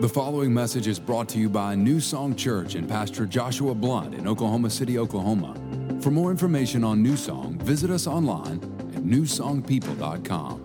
[0.00, 4.14] The following message is brought to you by New Song Church and Pastor Joshua Blunt
[4.14, 5.56] in Oklahoma City, Oklahoma.
[6.00, 8.58] For more information on New Song, visit us online
[8.94, 10.64] at newsongpeople.com.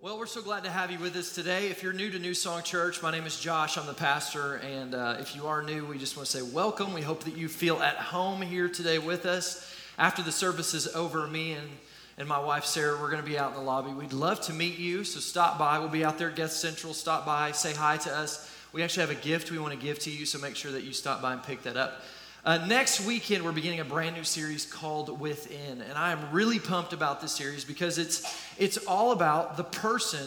[0.00, 1.68] Well, we're so glad to have you with us today.
[1.68, 3.78] If you're new to New Song Church, my name is Josh.
[3.78, 4.56] I'm the pastor.
[4.56, 6.92] And uh, if you are new, we just want to say welcome.
[6.94, 9.71] We hope that you feel at home here today with us.
[9.98, 11.68] After the service is over, me and,
[12.16, 13.92] and my wife Sarah, we're going to be out in the lobby.
[13.92, 15.78] We'd love to meet you, so stop by.
[15.78, 16.94] We'll be out there at Guest Central.
[16.94, 18.50] Stop by, say hi to us.
[18.72, 20.82] We actually have a gift we want to give to you, so make sure that
[20.82, 22.02] you stop by and pick that up.
[22.44, 26.58] Uh, next weekend, we're beginning a brand new series called Within, and I am really
[26.58, 30.26] pumped about this series because it's it's all about the person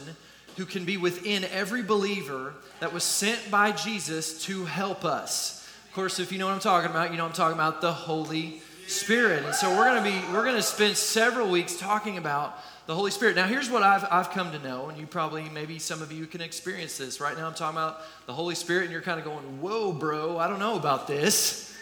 [0.55, 5.67] who can be within every believer that was sent by Jesus to help us.
[5.89, 7.91] Of course, if you know what I'm talking about, you know I'm talking about the
[7.91, 9.43] Holy Spirit.
[9.43, 12.93] And so we're going to be we're going to spend several weeks talking about the
[12.93, 13.35] Holy Spirit.
[13.35, 16.27] Now, here's what I've, I've come to know, and you probably, maybe some of you
[16.27, 17.19] can experience this.
[17.19, 20.37] Right now, I'm talking about the Holy Spirit, and you're kind of going, Whoa, bro,
[20.37, 21.73] I don't know about this.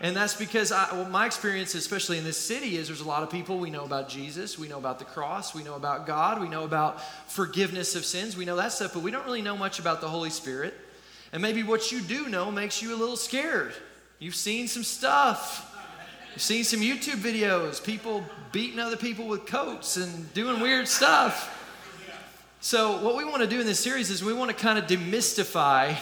[0.00, 3.24] And that's because I, well, my experience, especially in this city, is there's a lot
[3.24, 3.58] of people.
[3.58, 6.62] We know about Jesus, we know about the cross, we know about God, we know
[6.62, 10.00] about forgiveness of sins, we know that stuff, but we don't really know much about
[10.00, 10.72] the Holy Spirit.
[11.32, 13.74] And maybe what you do know makes you a little scared.
[14.18, 15.64] You've seen some stuff.
[16.36, 21.54] Seen some YouTube videos, people beating other people with coats and doing weird stuff.
[22.60, 24.86] So, what we want to do in this series is we want to kind of
[24.86, 25.96] demystify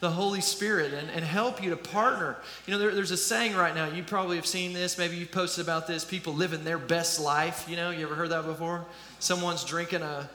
[0.00, 2.36] the Holy Spirit and, and help you to partner.
[2.66, 5.32] You know, there, there's a saying right now, you probably have seen this, maybe you've
[5.32, 7.66] posted about this people living their best life.
[7.68, 8.84] You know, you ever heard that before?
[9.18, 10.28] Someone's drinking a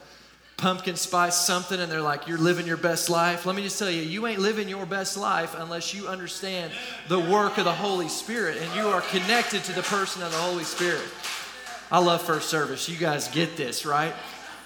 [0.56, 3.46] pumpkin spice something and they're like, You're living your best life.
[3.46, 6.72] Let me just tell you, you ain't living your best life unless you understand
[7.08, 10.38] the work of the Holy Spirit and you are connected to the person of the
[10.38, 11.04] Holy Spirit.
[11.90, 12.88] I love first service.
[12.88, 14.14] You guys get this, right?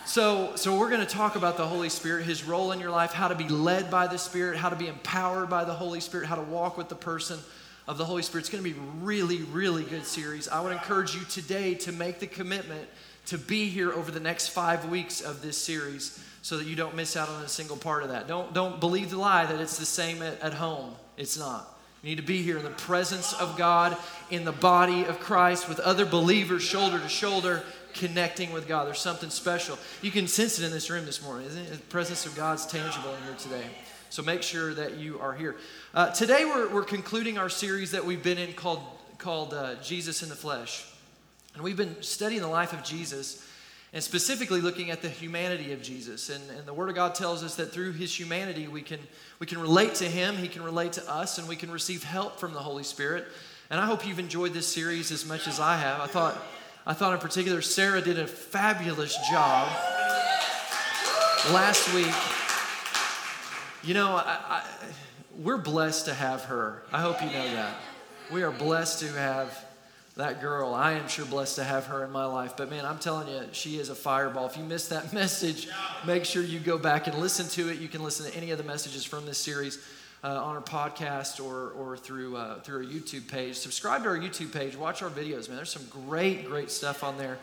[0.09, 3.13] So, so we're going to talk about the Holy Spirit, His role in your life,
[3.13, 6.27] how to be led by the Spirit, how to be empowered by the Holy Spirit,
[6.27, 7.39] how to walk with the person
[7.87, 8.43] of the Holy Spirit.
[8.43, 10.49] It's going to be really, really good series.
[10.49, 12.89] I would encourage you today to make the commitment
[13.29, 16.95] to be here over the next five weeks of this series so that you don't
[16.95, 18.27] miss out on a single part of that.
[18.27, 20.95] Don't, don't believe the lie that it's the same at, at home.
[21.17, 21.79] It's not.
[22.03, 23.97] You need to be here in the presence of God,
[24.31, 28.87] in the body of Christ, with other believers, shoulder to shoulder, connecting with God.
[28.87, 29.79] There's something special.
[30.01, 31.73] You can sense it in this room this morning, isn't it?
[31.73, 33.67] The presence of God's tangible in here today.
[34.09, 35.57] So make sure that you are here.
[35.93, 38.81] Uh, today, we're, we're concluding our series that we've been in called,
[39.19, 40.87] called uh, Jesus in the Flesh.
[41.59, 43.45] And we've been studying the life of Jesus
[43.93, 46.31] and specifically looking at the humanity of Jesus.
[46.31, 49.01] And, and the Word of God tells us that through His humanity, we can,
[49.41, 52.39] we can relate to Him, He can relate to us, and we can receive help
[52.39, 53.25] from the Holy Spirit.
[53.71, 56.01] And I hope you've enjoyed this series as much as I have.
[56.01, 56.41] I thought,
[56.87, 59.69] I thought in particular, Sarah did a fabulous job
[61.51, 62.15] last week.
[63.83, 64.65] You know, I, I,
[65.37, 66.85] we're blessed to have her.
[66.93, 67.75] I hope you know that.
[68.31, 69.68] We are blessed to have
[70.19, 70.75] that girl.
[70.75, 72.57] I am sure blessed to have her in my life.
[72.57, 74.47] But man, I'm telling you, she is a fireball.
[74.47, 75.69] If you missed that message,
[76.05, 77.79] make sure you go back and listen to it.
[77.79, 79.79] You can listen to any of the messages from this series
[80.25, 83.55] uh, on our podcast or, or through, uh, through our YouTube page.
[83.55, 84.77] Subscribe to our YouTube page.
[84.77, 85.55] Watch our videos, man.
[85.55, 87.39] There's some great, great stuff on there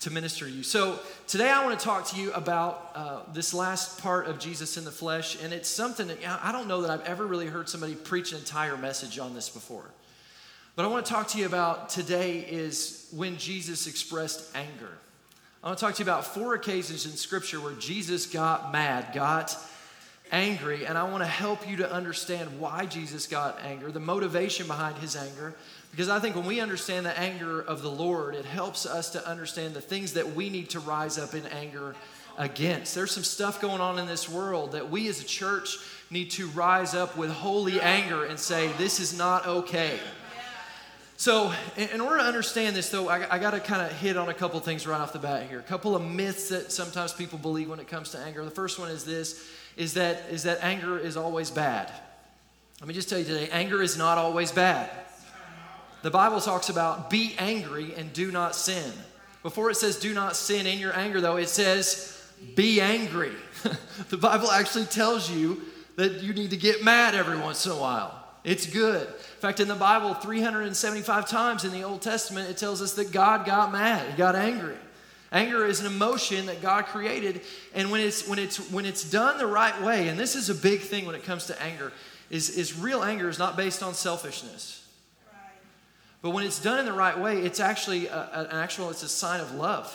[0.00, 0.62] to minister to you.
[0.62, 4.76] So today I want to talk to you about uh, this last part of Jesus
[4.76, 5.42] in the flesh.
[5.42, 8.38] And it's something that I don't know that I've ever really heard somebody preach an
[8.38, 9.90] entire message on this before.
[10.80, 14.88] What I want to talk to you about today is when Jesus expressed anger.
[15.62, 19.12] I want to talk to you about four occasions in Scripture where Jesus got mad,
[19.12, 19.54] got
[20.32, 24.66] angry, and I want to help you to understand why Jesus got anger, the motivation
[24.66, 25.52] behind his anger.
[25.90, 29.28] Because I think when we understand the anger of the Lord, it helps us to
[29.28, 31.94] understand the things that we need to rise up in anger
[32.38, 32.94] against.
[32.94, 35.76] There's some stuff going on in this world that we as a church
[36.08, 40.00] need to rise up with holy anger and say, This is not okay.
[41.20, 44.30] So, in order to understand this, though, I, I got to kind of hit on
[44.30, 45.58] a couple things right off the bat here.
[45.58, 48.42] A couple of myths that sometimes people believe when it comes to anger.
[48.42, 49.46] The first one is this:
[49.76, 51.92] is that is that anger is always bad.
[52.80, 54.88] Let me just tell you today, anger is not always bad.
[56.00, 58.90] The Bible talks about be angry and do not sin.
[59.42, 62.18] Before it says do not sin in your anger, though, it says
[62.54, 63.32] be angry.
[64.08, 65.60] the Bible actually tells you
[65.96, 68.16] that you need to get mad every once in a while.
[68.42, 69.06] It's good.
[69.40, 73.10] In fact, in the Bible, 375 times in the Old Testament, it tells us that
[73.10, 74.76] God got mad, He got angry.
[75.32, 77.40] Anger is an emotion that God created,
[77.72, 80.54] and when it's when it's when it's done the right way, and this is a
[80.54, 81.90] big thing when it comes to anger,
[82.28, 84.86] is, is real anger is not based on selfishness.
[86.20, 89.08] But when it's done in the right way, it's actually a, an actual, it's a
[89.08, 89.90] sign of love.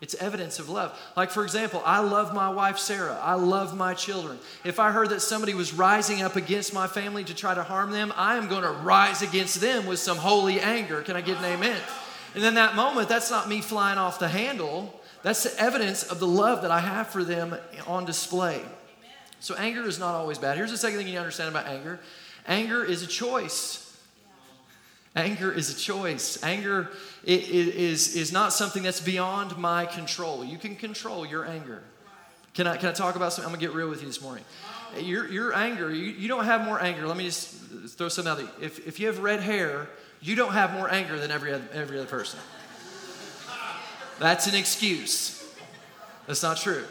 [0.00, 0.96] It's evidence of love.
[1.16, 3.18] Like, for example, I love my wife, Sarah.
[3.20, 4.38] I love my children.
[4.64, 7.90] If I heard that somebody was rising up against my family to try to harm
[7.90, 11.02] them, I am going to rise against them with some holy anger.
[11.02, 11.80] Can I get an amen?
[12.36, 15.00] And in that moment, that's not me flying off the handle.
[15.24, 17.56] That's the evidence of the love that I have for them
[17.86, 18.62] on display.
[19.40, 20.56] So, anger is not always bad.
[20.56, 21.98] Here's the second thing you need to understand about anger
[22.46, 23.87] anger is a choice.
[25.16, 26.42] Anger is a choice.
[26.42, 26.90] Anger
[27.24, 30.44] is, is not something that's beyond my control.
[30.44, 31.82] You can control your anger.
[32.54, 33.46] Can I, can I talk about something?
[33.46, 34.44] I'm going to get real with you this morning.
[35.00, 37.06] Your, your anger, you, you don't have more anger.
[37.06, 37.54] Let me just
[37.96, 38.48] throw something out there.
[38.60, 39.88] If, if you have red hair,
[40.20, 42.40] you don't have more anger than every other, every other person.
[44.18, 45.44] That's an excuse.
[46.26, 46.84] That's not true.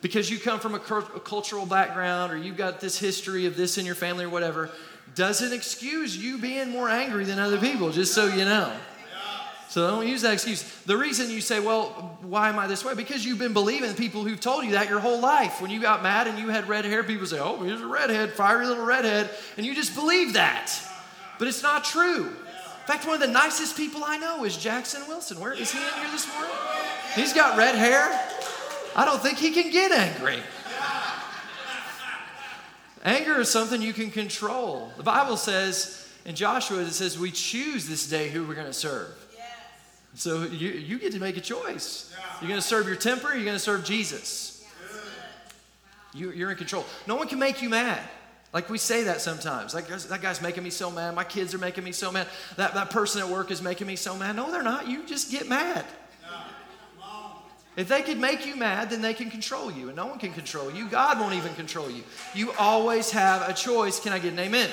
[0.00, 3.78] Because you come from a, a cultural background or you've got this history of this
[3.78, 4.70] in your family or whatever,
[5.14, 8.72] doesn't excuse you being more angry than other people, just so you know.
[9.68, 10.62] So don't use that excuse.
[10.82, 12.94] The reason you say, well, why am I this way?
[12.94, 15.60] Because you've been believing people who've told you that your whole life.
[15.60, 18.34] When you got mad and you had red hair, people say, oh, here's a redhead,
[18.34, 19.30] fiery little redhead.
[19.56, 20.72] And you just believe that.
[21.40, 22.26] But it's not true.
[22.26, 25.40] In fact, one of the nicest people I know is Jackson Wilson.
[25.40, 26.54] Where is he in here this morning?
[27.16, 28.08] He's got red hair.
[28.94, 30.38] I don't think he can get angry.
[33.04, 34.90] Anger is something you can control.
[34.96, 38.72] The Bible says in Joshua, it says, We choose this day who we're going to
[38.72, 39.14] serve.
[39.36, 39.46] Yes.
[40.14, 42.14] So you, you get to make a choice.
[42.16, 42.24] Yeah.
[42.40, 44.50] You're going to serve your temper, you're going to serve Jesus.
[46.14, 46.84] You, you're in control.
[47.08, 48.00] No one can make you mad.
[48.52, 49.74] Like we say that sometimes.
[49.74, 51.14] Like that guy's making me so mad.
[51.16, 52.28] My kids are making me so mad.
[52.56, 54.36] That, that person at work is making me so mad.
[54.36, 54.86] No, they're not.
[54.86, 55.84] You just get mad.
[57.76, 60.32] If they could make you mad, then they can control you, and no one can
[60.32, 60.88] control you.
[60.88, 62.04] God won't even control you.
[62.34, 63.98] You always have a choice.
[63.98, 64.70] Can I get an amen?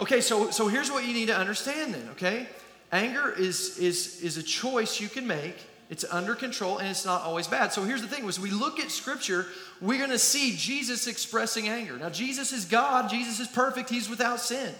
[0.00, 2.48] Okay, so, so here's what you need to understand then, okay?
[2.90, 5.56] Anger is, is, is a choice you can make.
[5.90, 7.72] It's under control and it's not always bad.
[7.72, 9.46] So here's the thing: as we look at scripture,
[9.80, 11.96] we're gonna see Jesus expressing anger.
[11.96, 14.74] Now, Jesus is God, Jesus is perfect, he's without sin.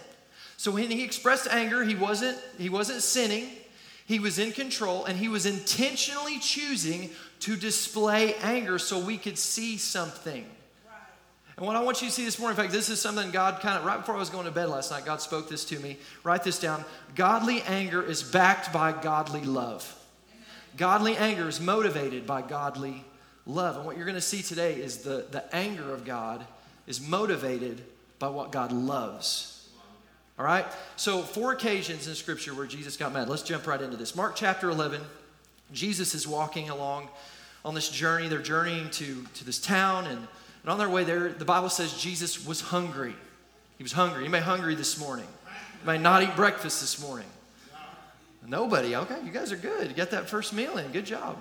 [0.57, 3.49] So when he expressed anger, he wasn't, he wasn't sinning.
[4.05, 7.09] He was in control and he was intentionally choosing
[7.41, 10.45] to display anger so we could see something.
[11.57, 13.61] And what I want you to see this morning, in fact, this is something God
[13.61, 15.79] kind of, right before I was going to bed last night, God spoke this to
[15.79, 15.97] me.
[16.23, 16.83] Write this down.
[17.15, 19.91] Godly anger is backed by godly love.
[20.75, 23.05] Godly anger is motivated by godly
[23.45, 23.77] love.
[23.77, 26.45] And what you're going to see today is the, the anger of God
[26.87, 27.81] is motivated
[28.19, 29.54] by what God loves.
[30.37, 30.65] All right?
[30.97, 33.29] So, four occasions in Scripture where Jesus got mad.
[33.29, 34.15] Let's jump right into this.
[34.15, 35.01] Mark chapter 11,
[35.71, 37.09] Jesus is walking along
[37.63, 38.27] on this journey.
[38.27, 41.97] They're journeying to, to this town, and, and on their way there, the Bible says
[41.97, 43.15] Jesus was hungry.
[43.77, 44.25] He was hungry.
[44.25, 45.27] You may hungry this morning.
[45.81, 47.27] You may not eat breakfast this morning.
[48.47, 48.95] Nobody.
[48.95, 49.89] Okay, you guys are good.
[49.89, 50.91] You got that first meal in.
[50.91, 51.37] Good job.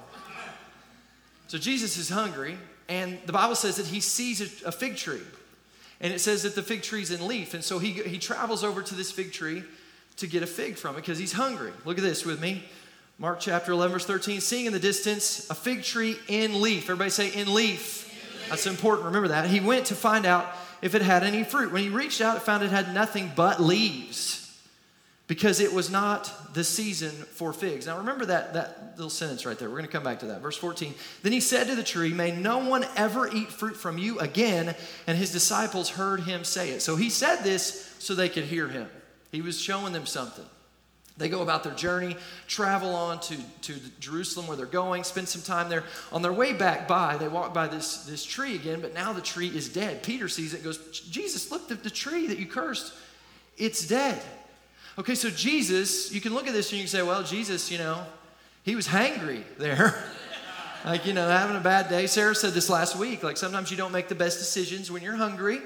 [1.49, 2.57] So Jesus is hungry,
[2.89, 5.21] and the Bible says that he sees a, a fig tree
[6.05, 7.55] and it says that the fig tree's in leaf.
[7.55, 9.65] And so he, he travels over to this fig tree
[10.19, 11.73] to get a fig from it because he's hungry.
[11.87, 12.63] Look at this with me.
[13.19, 14.43] Mark chapter 11, verse 13.
[14.43, 16.85] Seeing in the distance a fig tree in leaf.
[16.85, 17.55] Everybody say, in leaf.
[17.55, 18.49] In leaf.
[18.51, 19.07] That's important.
[19.07, 19.49] Remember that.
[19.49, 21.73] He went to find out if it had any fruit.
[21.73, 24.44] When he reached out, it found it had nothing but leaves
[25.27, 27.87] because it was not the season for figs.
[27.87, 29.69] Now remember that, that little sentence right there.
[29.69, 30.43] We're going to come back to that.
[30.43, 30.95] Verse 14.
[31.23, 34.75] Then he said to the tree, May no one ever eat fruit from you again.
[35.07, 36.83] And his disciples heard him say it.
[36.83, 38.89] So he said this so they could hear him.
[39.33, 40.45] He was showing them something.
[41.17, 42.17] They go about their journey,
[42.49, 45.85] travel on to, to Jerusalem where they're going, spend some time there.
[46.13, 49.21] On their way back by, they walk by this, this tree again, but now the
[49.21, 50.03] tree is dead.
[50.03, 52.93] Peter sees it goes, Jesus, look, the, the tree that you cursed,
[53.57, 54.21] it's dead.
[54.99, 57.79] Okay, so Jesus, you can look at this and you can say, well, Jesus, you
[57.79, 58.05] know,
[58.63, 60.05] he was hangry there.
[60.85, 62.07] like, you know, having a bad day.
[62.07, 63.23] Sarah said this last week.
[63.23, 65.61] Like, sometimes you don't make the best decisions when you're hungry.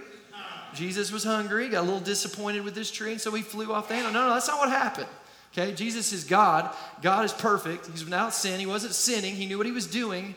[0.74, 3.88] Jesus was hungry, got a little disappointed with this tree, and so he flew off
[3.88, 4.12] the handle.
[4.12, 5.08] No, no, that's not what happened.
[5.52, 6.74] Okay, Jesus is God.
[7.00, 7.86] God is perfect.
[7.86, 8.60] He's without sin.
[8.60, 9.34] He wasn't sinning.
[9.34, 10.36] He knew what he was doing.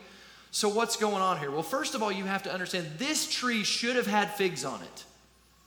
[0.51, 1.51] So, what's going on here?
[1.51, 4.81] Well, first of all, you have to understand this tree should have had figs on
[4.81, 5.05] it.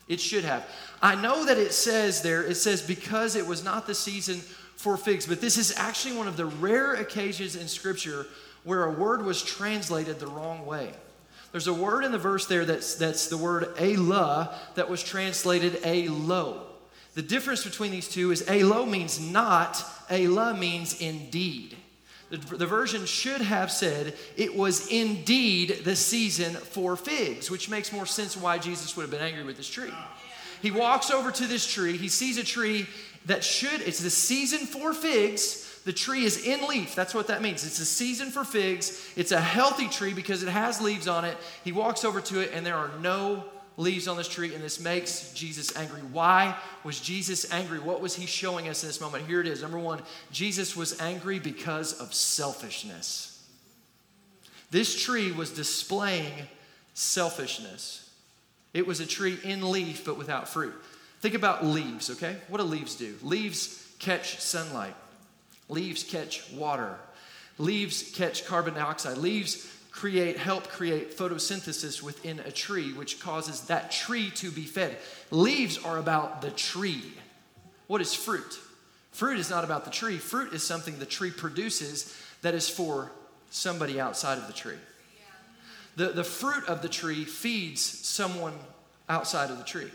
[0.06, 0.68] It should have.
[1.00, 4.36] I know that it says there, it says because it was not the season
[4.76, 8.26] for figs, but this is actually one of the rare occasions in Scripture
[8.64, 10.92] where a word was translated the wrong way.
[11.52, 15.78] There's a word in the verse there that's, that's the word elah that was translated
[15.84, 16.66] a low.
[17.14, 21.76] The difference between these two is a low means not, elah means indeed.
[22.30, 27.92] The, the, version should have said, It was indeed the season for figs, which makes
[27.92, 29.92] more sense why Jesus would have been angry with this tree.
[30.62, 32.86] He walks over to this tree, he sees a tree
[33.26, 35.60] that should, it's the season for figs.
[35.84, 36.94] The tree is in leaf.
[36.94, 37.66] That's what that means.
[37.66, 39.12] It's a season for figs.
[39.16, 41.36] It's a healthy tree because it has leaves on it.
[41.62, 43.44] He walks over to it, and there are no
[43.76, 46.00] leaves on this tree, and this makes Jesus angry.
[46.00, 47.80] Why was Jesus angry?
[47.80, 49.26] What was he showing us in this moment?
[49.26, 49.62] Here it is.
[49.62, 50.00] Number one,
[50.30, 53.30] Jesus was angry because of selfishness.
[54.70, 56.32] This tree was displaying
[56.94, 58.10] selfishness.
[58.72, 60.74] It was a tree in leaf, but without fruit.
[61.20, 62.36] Think about leaves, okay?
[62.48, 63.14] What do leaves do?
[63.22, 64.94] Leaves catch sunlight,
[65.68, 66.96] leaves catch water,
[67.56, 73.92] leaves catch carbon dioxide, leaves create help create photosynthesis within a tree which causes that
[73.92, 74.96] tree to be fed.
[75.30, 77.12] Leaves are about the tree.
[77.86, 78.58] What is fruit?
[79.12, 80.18] Fruit is not about the tree.
[80.18, 83.12] Fruit is something the tree produces that is for
[83.50, 84.78] somebody outside of the tree.
[85.94, 88.54] The, the fruit of the tree feeds someone
[89.08, 89.92] outside of the tree.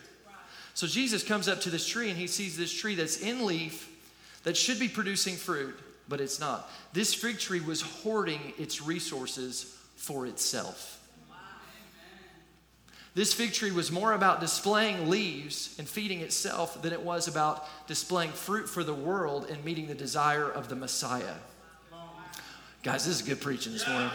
[0.75, 3.89] So jesus comes up to this tree and he sees this tree that's in leaf
[4.44, 5.77] that should be producing fruit
[6.08, 6.72] but it's not.
[6.94, 10.96] This fig tree was hoarding its resources for itself.
[13.15, 17.68] This fig tree was more about displaying leaves and feeding itself than it was about
[17.86, 21.36] displaying fruit for the world and meeting the desire of the Messiah.
[22.82, 24.10] Guys, this is good preaching this morning.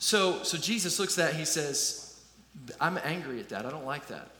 [0.00, 2.20] So, so Jesus looks at that he says,
[2.80, 3.66] I'm angry at that.
[3.66, 4.30] I don't like that.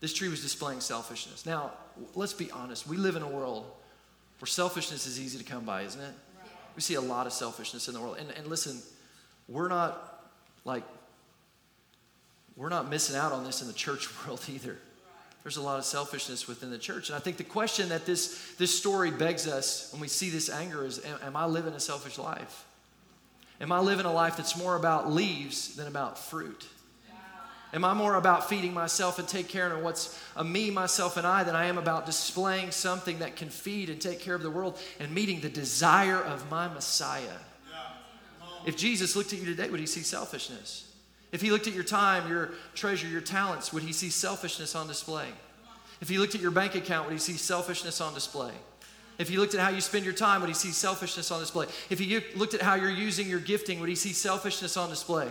[0.00, 1.46] This tree was displaying selfishness.
[1.46, 1.70] Now,
[2.14, 2.86] let's be honest.
[2.86, 3.64] We live in a world
[4.40, 6.12] where selfishness is easy to come by, isn't it?
[6.76, 8.18] We see a lot of selfishness in the world.
[8.20, 8.80] And, and listen,
[9.48, 10.22] we're not
[10.64, 10.84] like,
[12.54, 14.76] we're not missing out on this in the church world either.
[15.42, 17.08] There's a lot of selfishness within the church.
[17.08, 20.50] And I think the question that this, this story begs us when we see this
[20.50, 22.64] anger is am, am I living a selfish life?
[23.60, 26.66] Am I living a life that's more about leaves than about fruit?
[27.76, 31.26] Am I more about feeding myself and take care of what's a me, myself, and
[31.26, 34.50] I than I am about displaying something that can feed and take care of the
[34.50, 37.36] world and meeting the desire of my Messiah?
[38.64, 40.90] If Jesus looked at you today, would he see selfishness?
[41.32, 44.86] If he looked at your time, your treasure, your talents, would he see selfishness on
[44.86, 45.28] display?
[46.00, 48.52] If he looked at your bank account, would he see selfishness on display?
[49.18, 51.66] If he looked at how you spend your time, would he see selfishness on display?
[51.90, 55.30] If he looked at how you're using your gifting, would he see selfishness on display?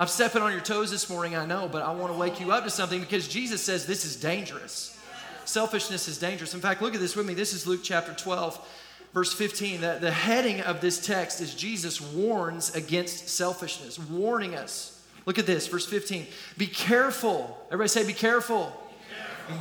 [0.00, 2.52] I'm stepping on your toes this morning, I know, but I want to wake you
[2.52, 4.98] up to something because Jesus says this is dangerous.
[5.44, 6.54] Selfishness is dangerous.
[6.54, 7.34] In fact, look at this with me.
[7.34, 8.66] This is Luke chapter 12,
[9.12, 9.82] verse 15.
[9.82, 15.04] The, the heading of this text is Jesus warns against selfishness, warning us.
[15.26, 16.26] Look at this, verse 15.
[16.56, 17.58] Be careful.
[17.66, 18.72] Everybody say, be careful.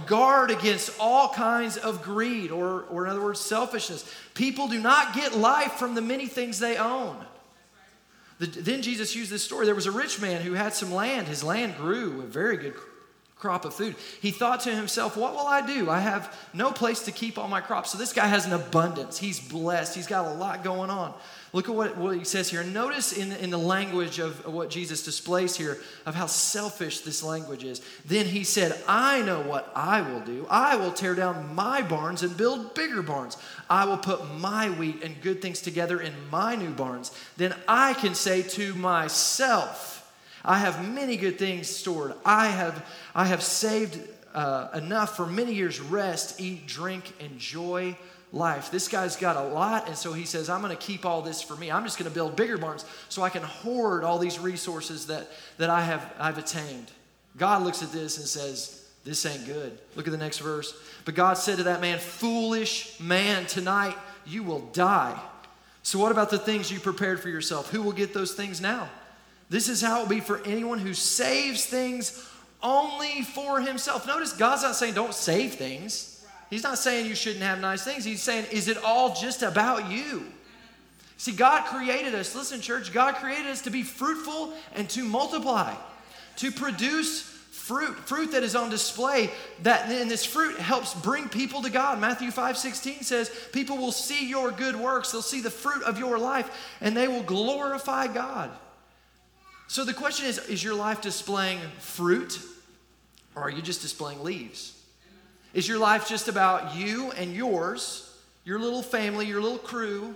[0.06, 4.10] Guard against all kinds of greed, or, or in other words, selfishness.
[4.36, 7.18] People do not get life from the many things they own.
[8.40, 9.66] The, then Jesus used this story.
[9.66, 11.28] There was a rich man who had some land.
[11.28, 12.74] His land grew a very good
[13.40, 13.96] crop of food.
[14.22, 15.90] He thought to himself, What will I do?
[15.90, 17.92] I have no place to keep all my crops.
[17.92, 19.18] So this guy has an abundance.
[19.18, 19.96] He's blessed.
[19.96, 21.14] He's got a lot going on.
[21.54, 22.64] Look at what, what he says here.
[22.64, 27.64] Notice in, in the language of, what Jesus displays here of how selfish this language
[27.64, 27.82] is.
[28.06, 30.46] Then he said, I know what I will do.
[30.50, 33.38] I will tear down my barns and build bigger barns.
[33.70, 37.12] I will put my wheat and good things together in my new barns.
[37.38, 39.99] Then I can say to myself,
[40.44, 42.14] I have many good things stored.
[42.26, 44.00] I have, I have saved
[44.34, 47.98] uh, enough for many years' rest, eat, drink, enjoy
[48.32, 48.72] life.
[48.72, 51.42] This guy's got a lot, and so he says, I'm going to keep all this
[51.42, 51.72] for me.
[51.72, 55.28] I'm just going to build bigger barns so I can hoard all these resources that,
[55.58, 56.92] that I have I've attained.
[57.38, 59.78] God looks at this and says, This ain't good.
[59.96, 60.74] Look at the next verse.
[61.06, 65.20] But God said to that man, Foolish man, tonight you will die.
[65.82, 67.72] So, what about the things you prepared for yourself?
[67.72, 68.90] Who will get those things now?
[69.50, 72.28] This is how it will be for anyone who saves things
[72.62, 74.06] only for himself.
[74.06, 76.26] Notice God's not saying don't save things.
[76.50, 78.04] He's not saying you shouldn't have nice things.
[78.04, 80.26] He's saying, is it all just about you?
[81.18, 85.76] See, God created us, listen, church, God created us to be fruitful and to multiply,
[86.38, 89.30] to produce fruit, fruit that is on display.
[89.64, 92.00] That and this fruit helps bring people to God.
[92.00, 96.00] Matthew 5 16 says, People will see your good works, they'll see the fruit of
[96.00, 98.50] your life, and they will glorify God.
[99.70, 102.42] So the question is Is your life displaying fruit,
[103.36, 104.76] or are you just displaying leaves?
[105.54, 110.16] Is your life just about you and yours, your little family, your little crew,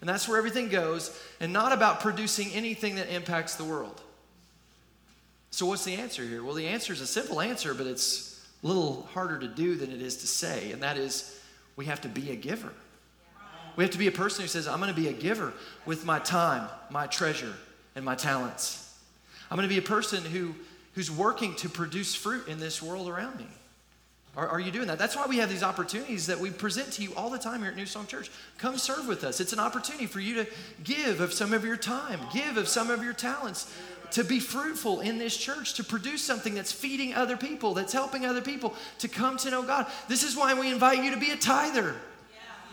[0.00, 4.00] and that's where everything goes, and not about producing anything that impacts the world?
[5.50, 6.44] So, what's the answer here?
[6.44, 9.90] Well, the answer is a simple answer, but it's a little harder to do than
[9.90, 11.40] it is to say, and that is
[11.74, 12.72] we have to be a giver.
[13.74, 15.52] We have to be a person who says, I'm going to be a giver
[15.86, 17.54] with my time, my treasure,
[17.96, 18.81] and my talents.
[19.52, 20.54] I'm going to be a person who,
[20.94, 23.44] who's working to produce fruit in this world around me.
[24.34, 24.98] Are, are, you doing that?
[24.98, 27.68] That's why we have these opportunities that we present to you all the time here
[27.68, 28.30] at New Song Church.
[28.56, 29.40] Come serve with us.
[29.40, 30.50] It's an opportunity for you to
[30.82, 33.70] give of some of your time, give of some of your talents,
[34.12, 38.24] to be fruitful in this church, to produce something that's feeding other people, that's helping
[38.24, 39.84] other people to come to know God.
[40.08, 41.94] This is why we invite you to be a tither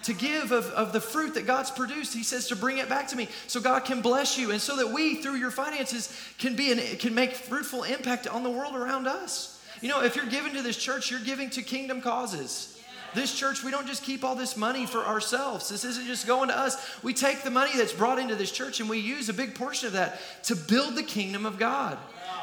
[0.03, 2.13] to give of, of the fruit that God's produced.
[2.13, 4.75] He says to bring it back to me so God can bless you and so
[4.77, 8.75] that we, through your finances, can, be an, can make fruitful impact on the world
[8.75, 9.61] around us.
[9.81, 12.75] You know, if you're giving to this church, you're giving to kingdom causes.
[13.15, 15.69] This church, we don't just keep all this money for ourselves.
[15.69, 17.01] This isn't just going to us.
[17.01, 19.87] We take the money that's brought into this church and we use a big portion
[19.87, 21.97] of that to build the kingdom of God.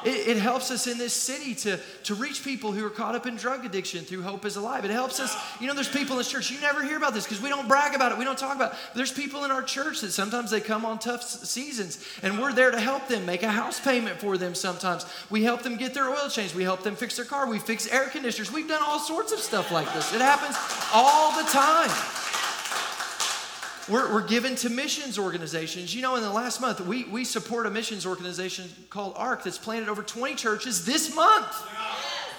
[0.07, 3.27] It, it, helps us in this city to, to reach people who are caught up
[3.27, 4.85] in drug addiction through Hope is Alive.
[4.85, 7.25] It helps us, you know, there's people in this church, you never hear about this
[7.25, 8.79] because we don't brag about it, we don't talk about it.
[8.95, 12.71] There's people in our church that sometimes they come on tough seasons and we're there
[12.71, 15.05] to help them make a house payment for them sometimes.
[15.29, 17.89] We help them get their oil changed, we help them fix their car, we fix
[17.89, 18.53] air conditioners.
[18.53, 20.15] We've done all sorts of stuff like this.
[20.15, 20.57] It happens
[20.95, 22.26] all the time.
[23.89, 25.95] We're, we're given to missions organizations.
[25.95, 29.59] You know, in the last month, we, we support a missions organization called ARC that's
[29.59, 31.55] planted over 20 churches this month.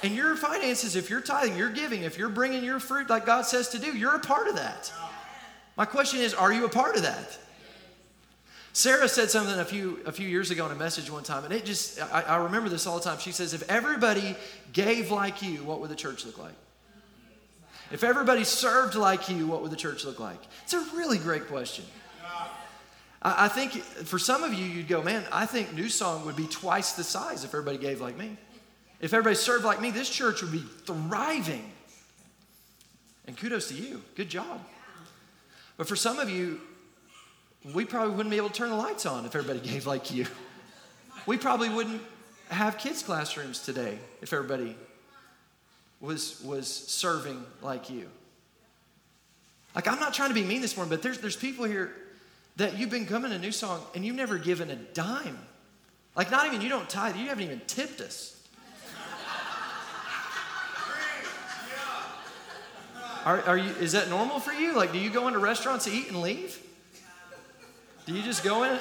[0.03, 3.45] And your finances, if you're tithing, you're giving, if you're bringing your fruit like God
[3.45, 4.91] says to do, you're a part of that.
[5.75, 7.37] My question is, are you a part of that?
[8.73, 11.53] Sarah said something a few, a few years ago in a message one time, and
[11.53, 13.17] it just, I, I remember this all the time.
[13.17, 14.35] She says, if everybody
[14.71, 16.53] gave like you, what would the church look like?
[17.91, 20.39] If everybody served like you, what would the church look like?
[20.63, 21.85] It's a really great question.
[23.21, 26.47] I think for some of you, you'd go, man, I think New Song would be
[26.47, 28.37] twice the size if everybody gave like me.
[28.99, 31.71] If everybody served like me, this church would be thriving.
[33.25, 34.03] And kudos to you.
[34.15, 34.61] Good job.
[35.77, 36.61] But for some of you,
[37.73, 40.25] we probably wouldn't be able to turn the lights on if everybody gave like you.
[41.25, 42.01] We probably wouldn't
[42.49, 44.77] have kids' classrooms today if everybody
[45.99, 48.09] was, was serving like you.
[49.75, 51.93] Like, I'm not trying to be mean this morning, but there's, there's people here
[52.55, 55.37] that you've been coming to New Song and you've never given a dime.
[56.15, 58.33] Like, not even, you don't tithe, you haven't even tipped us.
[63.25, 64.73] Are, are you, is that normal for you?
[64.73, 66.63] Like, do you go into restaurants to eat and leave?
[68.05, 68.79] Do you just go in?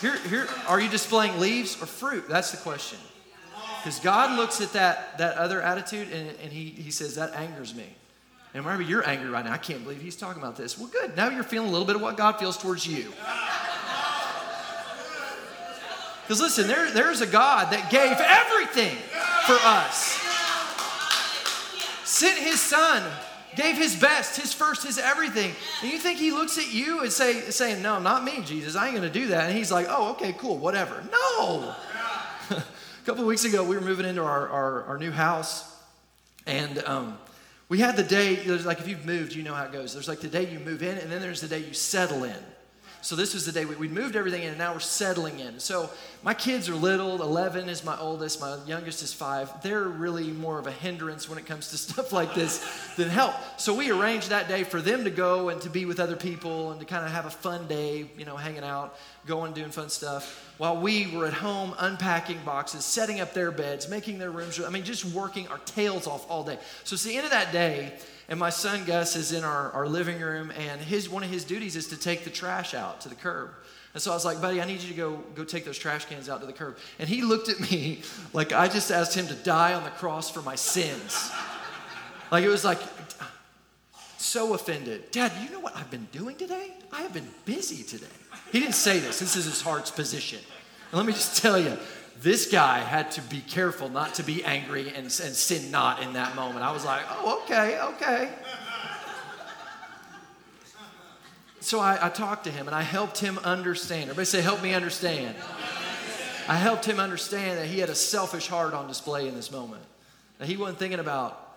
[0.00, 2.28] Here, here, are you displaying leaves or fruit?
[2.28, 2.98] That's the question.
[3.78, 7.74] Because God looks at that, that other attitude and, and he, he says, That angers
[7.74, 7.86] me.
[8.54, 9.52] And maybe you're angry right now.
[9.52, 10.78] I can't believe he's talking about this.
[10.78, 11.16] Well, good.
[11.16, 13.12] Now you're feeling a little bit of what God feels towards you.
[16.22, 18.96] Because listen, there, there's a God that gave everything
[19.46, 20.18] for us.
[22.04, 23.02] Sent his son
[23.56, 25.52] gave his best, his first, his everything.
[25.82, 28.76] And you think he looks at you and say, saying, No, not me, Jesus.
[28.76, 29.48] I ain't going to do that.
[29.48, 31.02] And he's like, Oh, okay, cool, whatever.
[31.10, 31.74] No.
[32.50, 32.64] a
[33.04, 35.66] couple weeks ago, we were moving into our, our, our new house.
[36.46, 37.18] And um,
[37.68, 39.92] we had the day, like if you've moved, you know how it goes.
[39.92, 42.36] There's like the day you move in, and then there's the day you settle in.
[43.02, 45.58] So this was the day we, we moved everything in, and now we're settling in.
[45.58, 45.90] So
[46.22, 47.22] my kids are little.
[47.22, 48.40] 11 is my oldest.
[48.40, 49.62] My youngest is five.
[49.62, 52.58] They're really more of a hindrance when it comes to stuff like this
[52.96, 53.34] than help.
[53.56, 56.72] So we arranged that day for them to go and to be with other people
[56.72, 59.88] and to kind of have a fun day, you know, hanging out, going, doing fun
[59.88, 60.54] stuff.
[60.58, 64.62] While we were at home unpacking boxes, setting up their beds, making their rooms.
[64.62, 66.58] I mean, just working our tails off all day.
[66.84, 67.94] So it's the end of that day
[68.30, 71.44] and my son Gus is in our, our living room, and his one of his
[71.44, 73.50] duties is to take the trash out to the curb.
[73.92, 76.06] And so I was like, buddy, I need you to go go take those trash
[76.06, 76.78] cans out to the curb.
[77.00, 80.30] And he looked at me like I just asked him to die on the cross
[80.30, 81.30] for my sins.
[82.32, 82.78] Like it was like
[84.16, 85.10] so offended.
[85.10, 86.74] Dad, you know what I've been doing today?
[86.92, 88.06] I have been busy today.
[88.52, 89.18] He didn't say this.
[89.18, 90.38] This is his heart's position.
[90.92, 91.76] And let me just tell you,
[92.20, 96.12] this guy had to be careful not to be angry and, and sin not in
[96.14, 96.64] that moment.
[96.64, 98.30] I was like, oh, okay, okay.
[101.60, 104.04] So I, I talked to him and I helped him understand.
[104.04, 105.36] Everybody say, help me understand.
[106.48, 109.82] I helped him understand that he had a selfish heart on display in this moment.
[110.38, 111.49] That he wasn't thinking about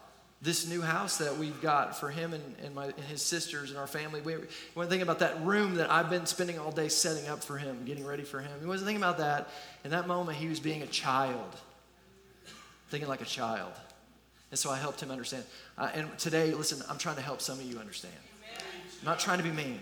[0.44, 3.80] this new house that we've got for him and, and, my, and his sisters and
[3.80, 4.20] our family.
[4.20, 4.36] We,
[4.76, 8.06] we about that room that I've been spending all day setting up for him, getting
[8.06, 8.52] ready for him.
[8.60, 9.50] He wasn't thinking about that.
[9.86, 11.56] In that moment, he was being a child,
[12.90, 13.72] thinking like a child.
[14.52, 15.46] And so I helped him understand.
[15.78, 18.14] Uh, and today, listen, I'm trying to help some of you understand.
[19.00, 19.80] I'm not trying to be mean.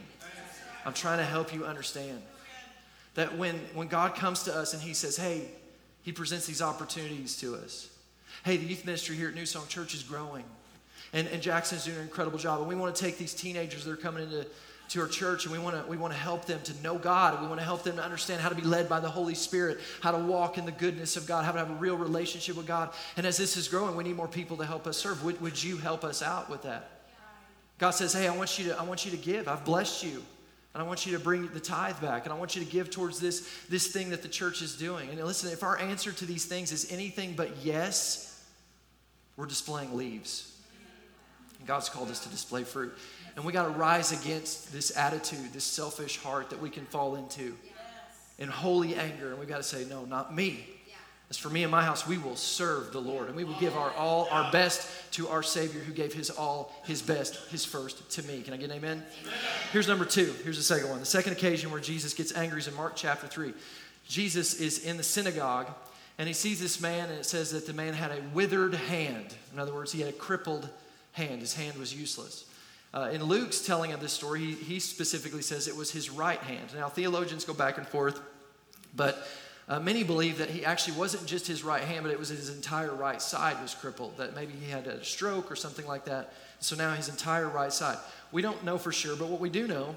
[0.85, 2.21] I'm trying to help you understand
[3.15, 5.41] that when, when God comes to us and he says, hey,
[6.03, 7.90] he presents these opportunities to us
[8.43, 10.43] hey, the youth ministry here at New Song Church is growing.
[11.13, 12.59] And, and Jackson's doing an incredible job.
[12.59, 14.45] And we want to take these teenagers that are coming into
[14.91, 17.41] to our church and we want to we want to help them to know God.
[17.41, 19.79] We want to help them to understand how to be led by the Holy Spirit,
[20.01, 22.67] how to walk in the goodness of God, how to have a real relationship with
[22.67, 22.89] God.
[23.15, 25.23] And as this is growing, we need more people to help us serve.
[25.23, 26.89] Would, would you help us out with that?
[27.77, 29.47] God says, "Hey, I want you to I want you to give.
[29.47, 30.23] I've blessed you."
[30.73, 32.25] And I want you to bring the tithe back.
[32.25, 35.09] And I want you to give towards this, this thing that the church is doing.
[35.09, 38.30] And listen, if our answer to these things is anything but yes,
[39.37, 40.57] we're displaying leaves.
[41.59, 42.93] And God's called us to display fruit.
[43.35, 47.15] And we got to rise against this attitude, this selfish heart that we can fall
[47.15, 47.55] into
[48.39, 49.29] in holy anger.
[49.29, 50.65] And we got to say, no, not me.
[51.29, 53.77] As for me and my house, we will serve the Lord and we will give
[53.77, 58.11] our all, our best to our Savior who gave his all, his best, his first
[58.11, 58.41] to me.
[58.41, 58.97] Can I get an amen?
[59.21, 59.33] amen?
[59.71, 60.35] Here's number two.
[60.43, 60.99] Here's the second one.
[60.99, 63.53] The second occasion where Jesus gets angry is in Mark chapter 3.
[64.05, 65.67] Jesus is in the synagogue
[66.21, 69.33] and he sees this man, and it says that the man had a withered hand.
[69.51, 70.69] In other words, he had a crippled
[71.13, 71.41] hand.
[71.41, 72.45] His hand was useless.
[72.93, 76.37] Uh, in Luke's telling of this story, he, he specifically says it was his right
[76.37, 76.67] hand.
[76.75, 78.21] Now, theologians go back and forth,
[78.95, 79.27] but
[79.67, 82.55] uh, many believe that he actually wasn't just his right hand, but it was his
[82.55, 86.35] entire right side was crippled, that maybe he had a stroke or something like that.
[86.59, 87.97] So now his entire right side.
[88.31, 89.95] We don't know for sure, but what we do know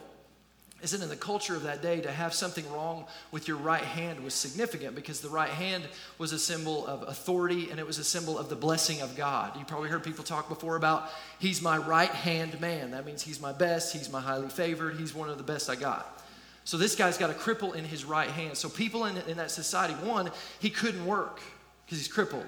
[0.84, 3.82] is that in the culture of that day, to have something wrong with your right
[3.82, 5.82] hand was significant because the right hand
[6.18, 9.58] was a symbol of authority and it was a symbol of the blessing of God.
[9.58, 12.90] You probably heard people talk before about, he's my right hand man.
[12.90, 15.74] That means he's my best, he's my highly favored, he's one of the best I
[15.74, 16.22] got.
[16.64, 18.56] So this guy's got a cripple in his right hand.
[18.56, 21.40] So people in, in that society, one, he couldn't work
[21.84, 22.46] because he's crippled.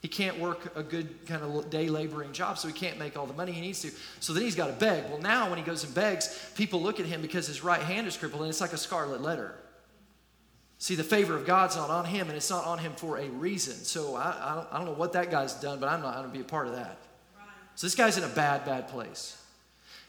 [0.00, 3.26] He can't work a good kind of day laboring job, so he can't make all
[3.26, 3.90] the money he needs to.
[4.20, 5.04] So then he's got to beg.
[5.10, 8.06] Well, now when he goes and begs, people look at him because his right hand
[8.06, 9.54] is crippled, and it's like a scarlet letter.
[10.78, 13.28] See, the favor of God's not on him, and it's not on him for a
[13.28, 13.74] reason.
[13.74, 16.26] So I, I, don't, I don't know what that guy's done, but I'm not going
[16.26, 16.96] to be a part of that.
[17.74, 19.36] So this guy's in a bad, bad place.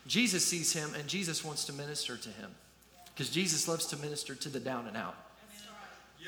[0.08, 2.52] Jesus sees him, and Jesus wants to minister to him
[3.14, 5.16] because Jesus loves to minister to the down and out.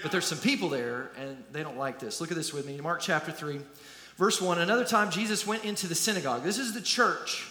[0.01, 2.19] But there's some people there, and they don't like this.
[2.19, 2.79] Look at this with me.
[2.81, 3.59] Mark chapter 3,
[4.17, 4.59] verse 1.
[4.59, 6.43] Another time, Jesus went into the synagogue.
[6.43, 7.47] This is the church.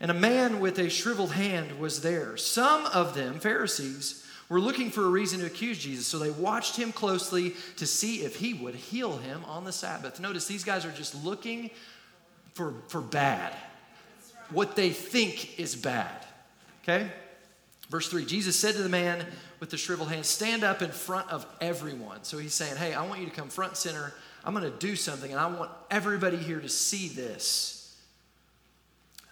[0.00, 2.36] And a man with a shriveled hand was there.
[2.36, 6.06] Some of them, Pharisees, were looking for a reason to accuse Jesus.
[6.06, 10.20] So they watched him closely to see if he would heal him on the Sabbath.
[10.20, 11.70] Notice these guys are just looking
[12.54, 13.52] for, for bad,
[14.50, 16.24] what they think is bad.
[16.82, 17.10] Okay?
[17.90, 19.26] Verse 3 Jesus said to the man
[19.60, 22.24] with the shriveled hand, Stand up in front of everyone.
[22.24, 24.12] So he's saying, Hey, I want you to come front center.
[24.44, 27.78] I'm going to do something, and I want everybody here to see this.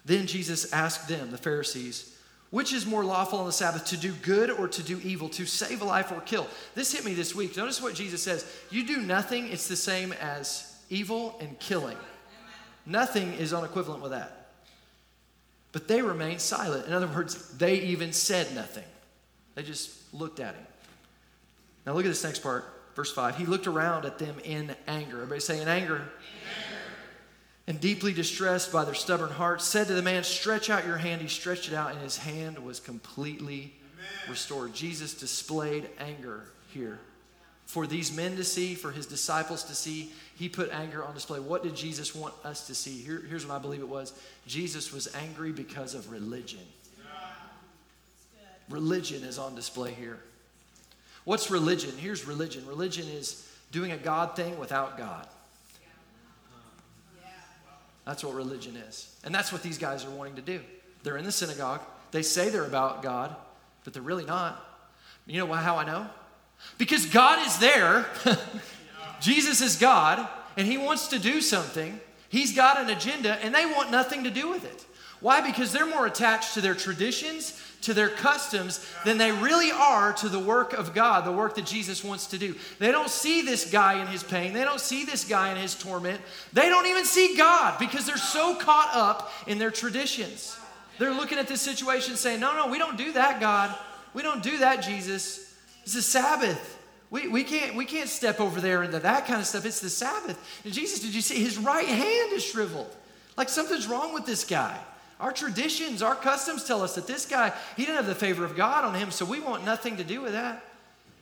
[0.04, 2.16] Then Jesus asked them, the Pharisees,
[2.50, 5.46] which is more lawful on the Sabbath, to do good or to do evil, to
[5.46, 6.46] save a life or kill?
[6.74, 7.56] This hit me this week.
[7.56, 11.96] Notice what Jesus says You do nothing, it's the same as evil and killing.
[12.84, 14.50] Nothing is unequivalent with that.
[15.72, 16.86] But they remained silent.
[16.86, 18.84] In other words, they even said nothing.
[19.57, 20.66] They just looked at him.
[21.85, 22.64] Now look at this next part,
[22.95, 23.37] verse 5.
[23.37, 25.16] He looked around at them in anger.
[25.16, 25.97] Everybody say in anger.
[25.97, 26.11] In anger.
[27.66, 31.21] And deeply distressed by their stubborn hearts, said to the man, Stretch out your hand.
[31.21, 34.31] He stretched it out, and his hand was completely Amen.
[34.31, 34.73] restored.
[34.73, 37.01] Jesus displayed anger here
[37.66, 40.12] for these men to see, for his disciples to see.
[40.37, 41.40] He put anger on display.
[41.40, 42.99] What did Jesus want us to see?
[43.03, 44.12] Here, here's what I believe it was
[44.47, 46.61] Jesus was angry because of religion.
[48.68, 50.18] Religion is on display here.
[51.24, 51.92] What's religion?
[51.98, 55.26] Here's religion religion is doing a God thing without God.
[58.05, 59.14] That's what religion is.
[59.24, 60.61] And that's what these guys are wanting to do.
[61.02, 61.81] They're in the synagogue.
[62.12, 63.35] They say they're about God,
[63.85, 64.64] but they're really not.
[65.26, 66.07] You know how I know?
[66.79, 68.07] Because God is there.
[69.20, 70.26] Jesus is God,
[70.57, 71.98] and He wants to do something.
[72.29, 74.87] He's got an agenda, and they want nothing to do with it.
[75.20, 75.40] Why?
[75.40, 80.28] Because they're more attached to their traditions, to their customs, than they really are to
[80.28, 82.54] the work of God, the work that Jesus wants to do.
[82.78, 84.52] They don't see this guy in his pain.
[84.52, 86.20] They don't see this guy in his torment.
[86.52, 90.58] They don't even see God because they're so caught up in their traditions.
[90.98, 93.76] They're looking at this situation saying, No, no, we don't do that, God.
[94.14, 95.54] We don't do that, Jesus.
[95.82, 96.72] It's the Sabbath.
[97.10, 99.64] We, we, can't, we can't step over there into that kind of stuff.
[99.64, 100.38] It's the Sabbath.
[100.64, 102.90] And Jesus, did you see his right hand is shriveled?
[103.36, 104.78] Like something's wrong with this guy.
[105.18, 108.55] Our traditions, our customs tell us that this guy, he didn't have the favor of
[108.55, 110.62] God on him, so we want nothing to do with that.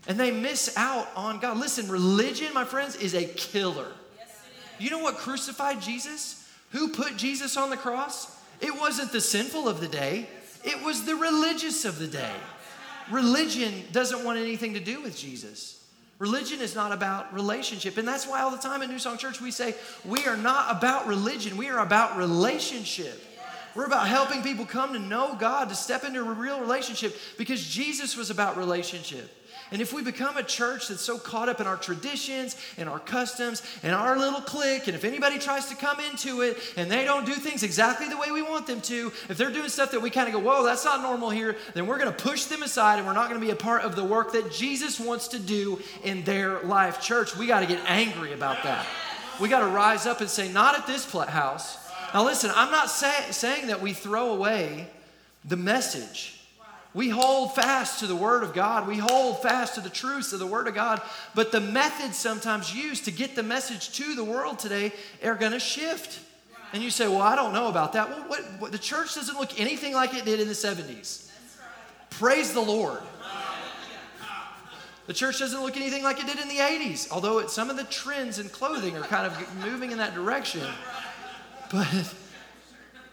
[0.09, 1.59] And they miss out on God.
[1.59, 3.87] Listen, religion, my friends, is a killer.
[4.19, 4.41] Yes,
[4.79, 6.47] you know what crucified Jesus?
[6.71, 8.37] Who put Jesus on the cross?
[8.61, 10.29] It wasn't the sinful of the day,
[10.65, 12.33] it was the religious of the day.
[13.11, 15.85] Religion doesn't want anything to do with Jesus.
[16.19, 17.99] Religion is not about relationship.
[17.99, 20.75] And that's why all the time at New Song Church we say, we are not
[20.75, 23.23] about religion, we are about relationship.
[23.75, 27.67] We're about helping people come to know God, to step into a real relationship because
[27.67, 29.31] Jesus was about relationship.
[29.73, 33.01] And if we become a church that's so caught up in our traditions and our
[33.01, 37.05] customs and our little clique, and if anybody tries to come into it and they
[37.05, 40.01] don't do things exactly the way we want them to, if they're doing stuff that
[40.01, 42.63] we kind of go, whoa, that's not normal here, then we're going to push them
[42.63, 45.29] aside and we're not going to be a part of the work that Jesus wants
[45.29, 47.01] to do in their life.
[47.01, 48.87] Church, we got to get angry about that.
[49.41, 51.84] We got to rise up and say, not at this house.
[52.15, 54.89] Now, listen, I'm not say- saying that we throw away
[55.45, 56.41] the message.
[56.95, 58.87] We hold fast to the Word of God.
[58.87, 61.03] We hold fast to the truths of the Word of God.
[61.35, 64.93] But the methods sometimes used to get the message to the world today
[65.25, 66.21] are going to shift.
[66.73, 68.09] And you say, well, I don't know about that.
[68.09, 71.29] Well, what, what, the church doesn't look anything like it did in the 70s.
[72.11, 73.01] Praise the Lord.
[75.07, 77.77] The church doesn't look anything like it did in the 80s, although it, some of
[77.77, 80.63] the trends in clothing are kind of moving in that direction.
[81.71, 82.15] But,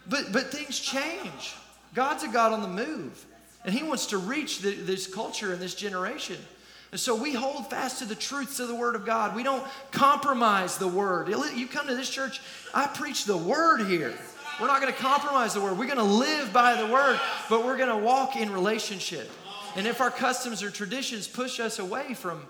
[0.07, 1.55] but, but things change.
[1.93, 3.25] God's a God on the move.
[3.63, 6.37] And he wants to reach the, this culture and this generation.
[6.91, 9.35] And so we hold fast to the truths of the Word of God.
[9.35, 11.29] We don't compromise the Word.
[11.29, 12.41] You come to this church,
[12.73, 14.13] I preach the Word here.
[14.59, 15.77] We're not going to compromise the Word.
[15.77, 19.29] We're going to live by the Word, but we're going to walk in relationship.
[19.75, 22.41] And if our customs or traditions push us away from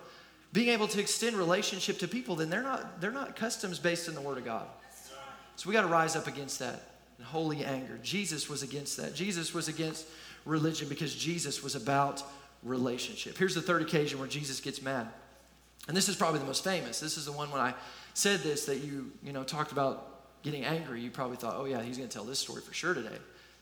[0.53, 4.15] being able to extend relationship to people, then they're not, they're not customs based in
[4.15, 4.65] the Word of God.
[5.55, 6.83] So we got to rise up against that.
[7.23, 7.99] Holy anger.
[8.01, 9.13] Jesus was against that.
[9.13, 10.07] Jesus was against
[10.45, 12.23] religion because Jesus was about
[12.63, 13.37] relationship.
[13.37, 15.07] Here's the third occasion where Jesus gets mad.
[15.87, 16.99] And this is probably the most famous.
[16.99, 17.73] This is the one when I
[18.13, 21.01] said this that you, you know, talked about getting angry.
[21.01, 23.17] You probably thought, oh, yeah, he's going to tell this story for sure today.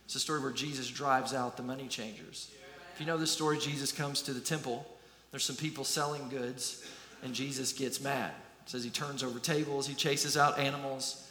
[0.06, 2.52] It's a story where Jesus drives out the money changers.
[2.93, 4.86] If you know this story, Jesus comes to the temple.
[5.32, 6.86] There's some people selling goods,
[7.23, 8.32] and Jesus gets mad.
[8.63, 11.28] It says he turns over tables, he chases out animals.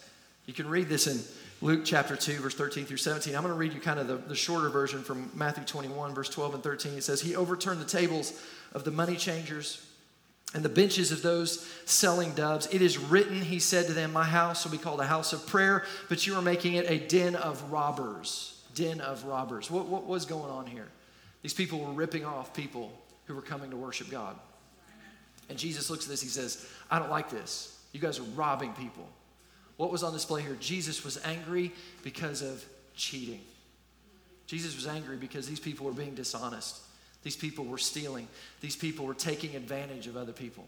[0.49, 1.21] You can read this in
[1.61, 3.35] Luke chapter 2, verse 13 through 17.
[3.35, 6.27] I'm going to read you kind of the, the shorter version from Matthew 21, verse
[6.27, 6.93] 12 and 13.
[6.93, 8.33] It says, He overturned the tables
[8.73, 9.85] of the money changers
[10.55, 12.67] and the benches of those selling doves.
[12.71, 15.45] It is written, he said to them, My house will be called a house of
[15.45, 18.59] prayer, but you are making it a den of robbers.
[18.73, 19.69] Den of robbers.
[19.69, 20.87] What, what was going on here?
[21.43, 22.91] These people were ripping off people
[23.25, 24.35] who were coming to worship God.
[25.47, 27.79] And Jesus looks at this, he says, I don't like this.
[27.91, 29.07] You guys are robbing people.
[29.79, 30.57] What was on display here?
[30.59, 31.71] Jesus was angry
[32.03, 32.65] because of
[32.97, 33.39] cheating.
[34.45, 36.81] Jesus was angry because these people were being dishonest.
[37.23, 38.27] These people were stealing.
[38.59, 40.65] These people were taking advantage of other people.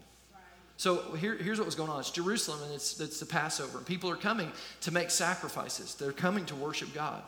[0.78, 2.00] So here, here's what was going on.
[2.00, 3.76] It's Jerusalem and it's, it's the Passover.
[3.76, 5.94] And people are coming to make sacrifices.
[5.94, 7.22] They're coming to worship God.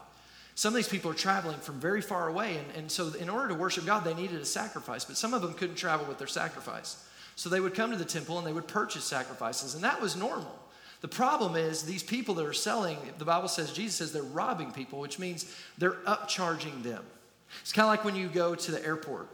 [0.55, 2.57] Some of these people are traveling from very far away.
[2.57, 5.05] And, and so in order to worship God, they needed a sacrifice.
[5.05, 7.07] But some of them couldn't travel with their sacrifice.
[7.37, 9.75] So they would come to the temple and they would purchase sacrifices.
[9.75, 10.64] And that was normal.
[11.05, 14.73] The problem is these people that are selling, the Bible says, Jesus says they're robbing
[14.73, 17.05] people, which means they're upcharging them.
[17.61, 19.29] It's kind of like when you go to the airport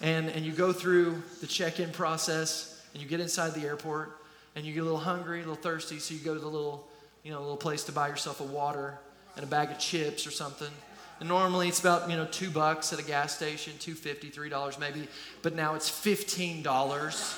[0.00, 4.16] and, and you go through the check in process and you get inside the airport
[4.56, 6.88] and you get a little hungry, a little thirsty, so you go to the little,
[7.22, 8.98] you know, little place to buy yourself a water
[9.36, 10.72] and a bag of chips or something.
[11.20, 14.48] And normally it's about, you know, two bucks at a gas station, two fifty, three
[14.48, 15.06] dollars maybe,
[15.42, 17.36] but now it's fifteen dollars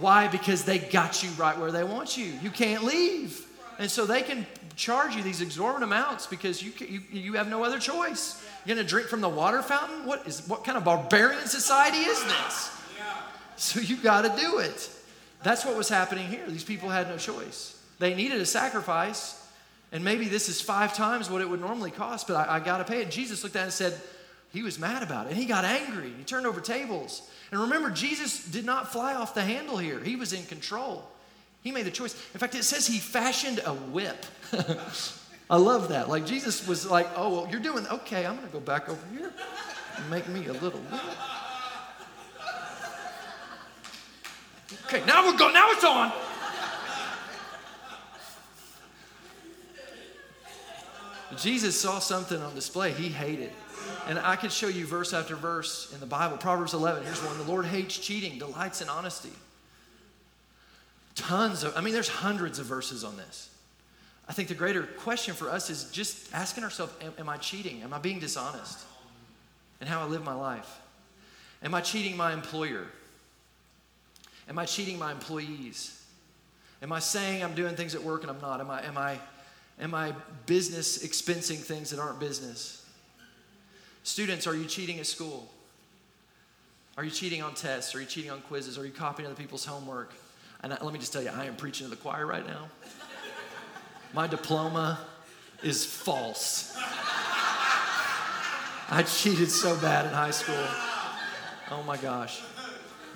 [0.00, 0.28] why?
[0.28, 2.32] Because they got you right where they want you.
[2.42, 3.46] You can't leave.
[3.78, 7.64] And so they can charge you these exorbitant amounts because you, you, you have no
[7.64, 8.44] other choice.
[8.64, 10.06] You're going to drink from the water fountain?
[10.06, 12.70] What, is, what kind of barbarian society is this?
[13.56, 14.88] So you got to do it.
[15.42, 16.44] That's what was happening here.
[16.48, 17.80] These people had no choice.
[17.98, 19.44] They needed a sacrifice,
[19.90, 22.78] and maybe this is five times what it would normally cost, but I, I got
[22.78, 23.10] to pay it.
[23.10, 24.00] Jesus looked at it and said,
[24.52, 25.30] he was mad about it.
[25.30, 26.12] And he got angry.
[26.16, 27.28] He turned over tables.
[27.50, 31.08] And remember, Jesus did not fly off the handle here, he was in control.
[31.62, 32.14] He made the choice.
[32.32, 34.24] In fact, it says he fashioned a whip.
[35.50, 36.08] I love that.
[36.08, 39.00] Like Jesus was like, oh, well, you're doing, okay, I'm going to go back over
[39.12, 39.32] here
[39.96, 41.02] and make me a little whip.
[44.86, 46.12] Okay, now we're going, now it's on.
[51.36, 53.50] Jesus saw something on display he hated.
[54.08, 56.38] And I could show you verse after verse in the Bible.
[56.38, 57.36] Proverbs 11, here's one.
[57.36, 59.32] The Lord hates cheating, delights in honesty.
[61.14, 63.50] Tons of, I mean, there's hundreds of verses on this.
[64.26, 67.82] I think the greater question for us is just asking ourselves am, am I cheating?
[67.82, 68.78] Am I being dishonest
[69.80, 70.80] in how I live my life?
[71.62, 72.86] Am I cheating my employer?
[74.48, 76.02] Am I cheating my employees?
[76.80, 78.60] Am I saying I'm doing things at work and I'm not?
[78.60, 79.18] Am I, am I,
[79.80, 80.14] am I
[80.46, 82.87] business expensing things that aren't business?
[84.02, 85.48] Students, are you cheating at school?
[86.96, 87.94] Are you cheating on tests?
[87.94, 88.78] Are you cheating on quizzes?
[88.78, 90.12] Are you copying other people's homework?
[90.62, 92.68] And let me just tell you, I am preaching to the choir right now.
[94.12, 94.98] My diploma
[95.62, 96.76] is false.
[98.90, 100.66] I cheated so bad in high school.
[101.70, 102.42] Oh my gosh.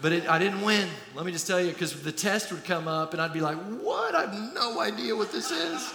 [0.02, 0.88] But it, I didn't win.
[1.14, 3.56] Let me just tell you, because the test would come up and I'd be like,
[3.56, 4.14] what?
[4.14, 5.92] I have no idea what this is.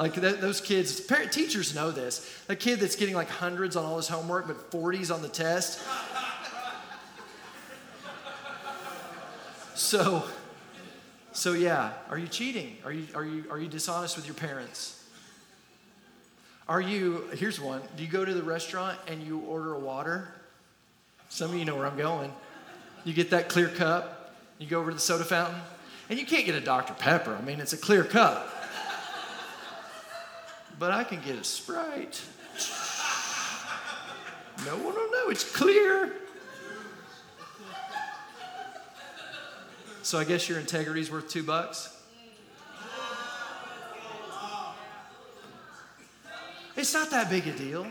[0.00, 2.42] Like that, those kids, parent, teachers know this.
[2.48, 5.80] A kid that's getting like hundreds on all his homework, but 40s on the test.
[9.74, 10.22] So,
[11.32, 12.76] so yeah, are you cheating?
[12.84, 15.02] Are you, are you, are you dishonest with your parents?
[16.68, 20.28] Are you, here's one, do you go to the restaurant and you order a water?
[21.30, 22.30] Some of you know where I'm going.
[23.04, 25.58] You get that clear cup, you go over to the soda fountain,
[26.10, 26.92] and you can't get a Dr.
[26.92, 27.34] Pepper.
[27.34, 28.59] I mean, it's a clear cup.
[30.80, 32.22] But I can get a Sprite.
[34.64, 36.14] No one will know, it's clear.
[40.02, 41.94] So I guess your integrity is worth two bucks?
[46.76, 47.86] It's not that big a deal.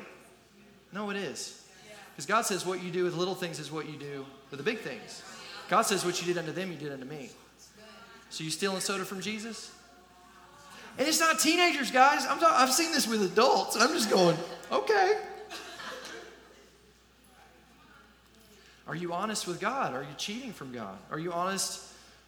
[0.92, 1.64] No, it is.
[2.12, 4.64] Because God says what you do with little things is what you do with the
[4.64, 5.22] big things.
[5.70, 7.30] God says what you did unto them, you did unto me.
[8.32, 9.72] So you stealing soda from Jesus?
[11.00, 12.26] And it's not teenagers, guys.
[12.26, 14.38] I'm talking, I've seen this with adults, I'm just going,
[14.70, 15.18] okay.
[18.86, 19.94] Are you honest with God?
[19.94, 20.98] Are you cheating from God?
[21.10, 21.82] Are you honest?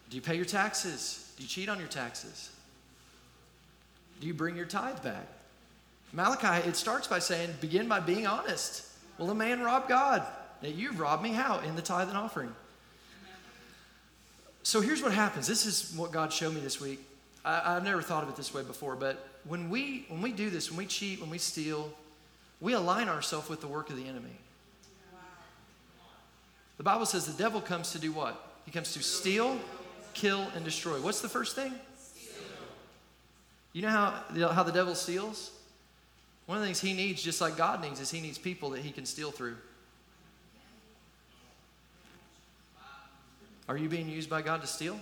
[0.08, 1.32] Do you pay your taxes?
[1.36, 2.50] Do you cheat on your taxes?
[4.20, 5.26] Do you bring your tithe back?
[6.14, 8.86] Malachi, it starts by saying, begin by being honest.
[9.18, 10.24] Will a man rob God.
[10.62, 11.58] That you've robbed me how?
[11.58, 12.54] In the tithe and offering.
[14.62, 15.46] So here's what happens.
[15.46, 17.00] This is what God showed me this week.
[17.44, 20.48] I, have never thought of it this way before, but when we when we do
[20.48, 21.92] this, when we cheat, when we steal,
[22.60, 24.36] we align ourselves with the work of the enemy.
[26.76, 28.54] The Bible says the devil comes to do what?
[28.64, 29.58] He comes to steal,
[30.14, 31.00] kill, and destroy.
[31.00, 31.72] What's the first thing?
[33.72, 35.50] You know how, how the devil steals?
[36.46, 38.80] One of the things he needs, just like God needs, is he needs people that
[38.80, 39.56] he can steal through.
[43.68, 44.98] Are you being used by God to steal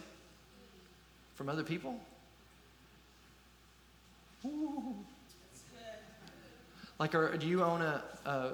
[1.34, 1.98] from other people?
[6.98, 8.50] Like, are, do you own a, a,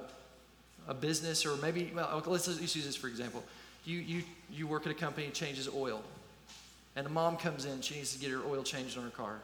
[0.87, 3.43] a, business or maybe, well, let's, let's use this for example.
[3.83, 6.01] You, you, you work at a company, that changes oil,
[6.95, 9.39] and a mom comes in, she needs to get her oil changed on her car.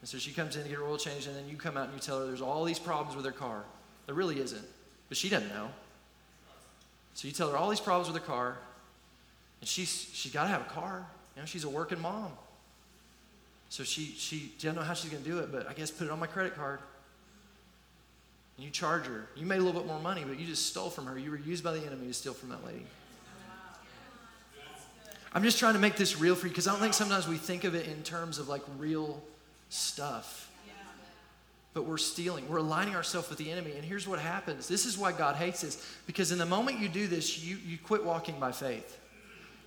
[0.00, 1.84] And so she comes in to get her oil changed, and then you come out
[1.84, 3.62] and you tell her there's all these problems with her car.
[4.06, 4.66] There really isn't,
[5.08, 5.68] but she doesn't know.
[7.14, 8.58] So you tell her all these problems with her car,
[9.60, 11.06] and she's, she's got to have a car.
[11.36, 12.32] You know, she's a working mom.
[13.72, 16.06] So she, she doesn't know how she's going to do it, but I guess put
[16.06, 16.78] it on my credit card.
[18.58, 19.24] And you charge her.
[19.34, 21.18] You made a little bit more money, but you just stole from her.
[21.18, 22.84] You were used by the enemy to steal from that lady.
[25.32, 27.38] I'm just trying to make this real for you because I don't think sometimes we
[27.38, 29.22] think of it in terms of like real
[29.70, 30.50] stuff.
[31.72, 32.46] But we're stealing.
[32.50, 33.72] We're aligning ourselves with the enemy.
[33.74, 34.68] And here's what happens.
[34.68, 35.82] This is why God hates this.
[36.06, 38.98] Because in the moment you do this, you, you quit walking by faith.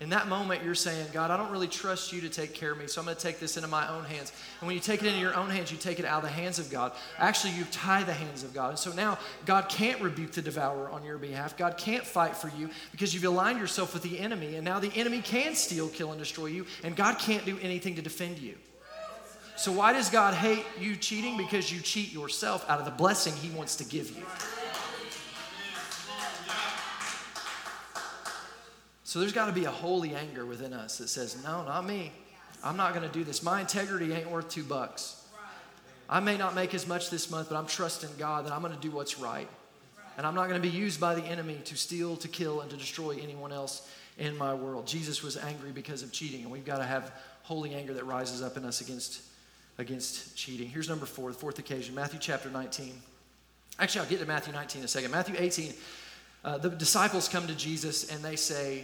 [0.01, 2.77] In that moment, you're saying, God, I don't really trust you to take care of
[2.77, 4.34] me, so I'm going to take this into my own hands.
[4.60, 6.36] And when you take it into your own hands, you take it out of the
[6.36, 6.91] hands of God.
[7.17, 8.71] Actually, you tie the hands of God.
[8.71, 11.55] And so now God can't rebuke the devourer on your behalf.
[11.55, 14.55] God can't fight for you because you've aligned yourself with the enemy.
[14.55, 17.95] And now the enemy can steal, kill, and destroy you, and God can't do anything
[17.95, 18.55] to defend you.
[19.55, 21.38] So, why does God hate you cheating?
[21.38, 24.25] Because you cheat yourself out of the blessing He wants to give you.
[29.15, 32.12] So there's got to be a holy anger within us that says, No, not me.
[32.62, 33.41] I'm not going to do this.
[33.41, 35.23] My integrity ain't worth two bucks.
[36.10, 38.73] I may not make as much this month, but I'm trusting God that I'm going
[38.73, 39.47] to do what's right.
[40.17, 42.69] And I'm not going to be used by the enemy to steal, to kill, and
[42.71, 44.86] to destroy anyone else in my world.
[44.86, 48.41] Jesus was angry because of cheating, and we've got to have holy anger that rises
[48.41, 49.21] up in us against,
[49.78, 50.67] against cheating.
[50.67, 52.91] Here's number four, the fourth occasion Matthew chapter 19.
[53.80, 55.12] Actually, I'll get to Matthew 19 in a second.
[55.12, 55.73] Matthew 18,
[56.43, 58.84] uh, the disciples come to Jesus and they say,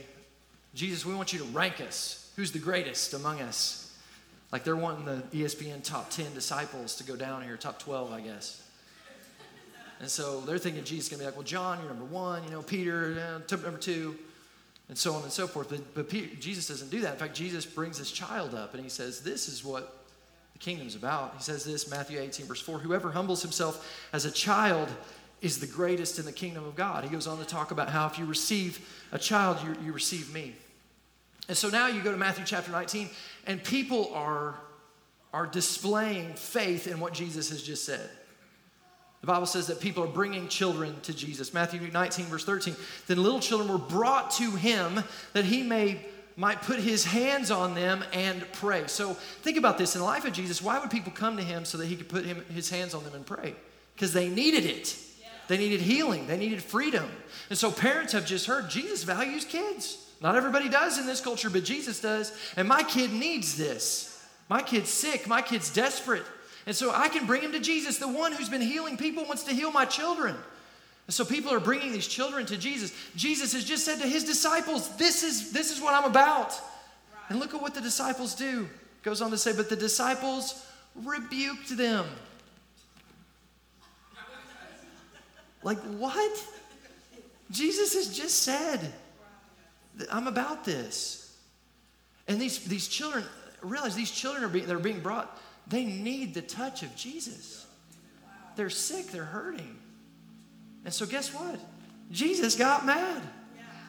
[0.73, 2.31] Jesus, we want you to rank us.
[2.36, 3.93] Who's the greatest among us?
[4.51, 8.21] Like they're wanting the ESPN top 10 disciples to go down here, top 12, I
[8.21, 8.62] guess.
[9.99, 12.43] And so they're thinking Jesus is going to be like, well, John, you're number one,
[12.43, 14.17] you know, Peter, uh, number two,
[14.89, 15.69] and so on and so forth.
[15.69, 17.13] But, but Peter, Jesus doesn't do that.
[17.13, 20.05] In fact, Jesus brings this child up and he says, this is what
[20.53, 21.36] the kingdom's about.
[21.38, 24.89] He says this, Matthew 18, verse 4 Whoever humbles himself as a child
[25.42, 27.04] is the greatest in the kingdom of God.
[27.04, 30.34] He goes on to talk about how if you receive a child, you, you receive
[30.34, 30.54] me.
[31.48, 33.10] And so now you go to Matthew chapter 19,
[33.48, 34.56] and people are,
[35.34, 38.08] are displaying faith in what Jesus has just said.
[39.22, 41.54] The Bible says that people are bringing children to Jesus.
[41.54, 42.76] Matthew 19, verse 13.
[43.08, 46.06] Then little children were brought to him that he may
[46.38, 48.88] might put his hands on them and pray.
[48.88, 49.96] So think about this.
[49.96, 52.10] In the life of Jesus, why would people come to him so that he could
[52.10, 53.54] put him, his hands on them and pray?
[53.94, 54.98] Because they needed it.
[55.52, 56.28] They needed healing.
[56.28, 57.12] They needed freedom.
[57.49, 59.97] And so parents have just heard Jesus values kids.
[60.22, 62.32] Not everybody does in this culture, but Jesus does.
[62.56, 64.26] And my kid needs this.
[64.47, 65.28] My kid's sick.
[65.28, 66.24] My kid's desperate.
[66.66, 67.97] And so I can bring him to Jesus.
[67.97, 70.38] The one who's been healing people wants to heal my children.
[71.08, 72.93] And so people are bringing these children to Jesus.
[73.18, 76.58] Jesus has just said to his disciples, This is, this is what I'm about.
[77.28, 78.70] And look at what the disciples do.
[79.04, 82.06] Goes on to say, But the disciples rebuked them.
[85.64, 86.47] Like, what?
[87.51, 88.93] Jesus has just said,
[90.12, 91.38] I'm about this.
[92.28, 93.24] And these, these children,
[93.62, 97.66] realize these children are being, they're being brought, they need the touch of Jesus.
[98.55, 99.78] They're sick, they're hurting.
[100.86, 101.59] And so, guess what?
[102.12, 103.22] Jesus got mad.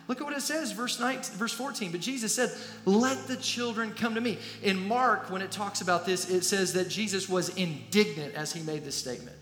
[0.09, 1.93] Look at what it says, verse 19, verse 14.
[1.93, 2.51] But Jesus said,
[2.85, 4.39] Let the children come to me.
[4.63, 8.63] In Mark, when it talks about this, it says that Jesus was indignant as he
[8.63, 9.37] made this statement.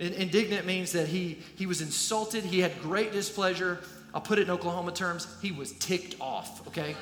[0.00, 3.80] Indignant means that he, he was insulted, he had great displeasure.
[4.14, 6.96] I'll put it in Oklahoma terms, he was ticked off, okay?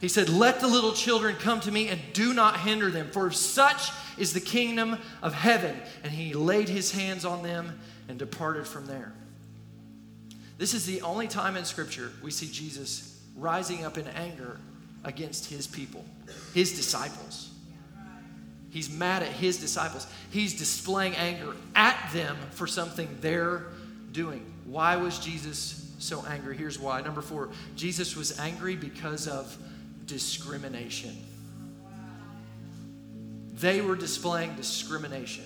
[0.00, 3.30] He said, Let the little children come to me and do not hinder them, for
[3.30, 5.76] such is the kingdom of heaven.
[6.02, 7.78] And he laid his hands on them
[8.08, 9.12] and departed from there.
[10.58, 14.58] This is the only time in Scripture we see Jesus rising up in anger
[15.04, 16.04] against his people,
[16.52, 17.51] his disciples.
[18.72, 20.06] He's mad at his disciples.
[20.30, 23.66] He's displaying anger at them for something they're
[24.12, 24.50] doing.
[24.64, 26.56] Why was Jesus so angry?
[26.56, 27.02] Here's why.
[27.02, 29.54] Number four, Jesus was angry because of
[30.06, 31.14] discrimination.
[33.54, 35.44] They were displaying discrimination.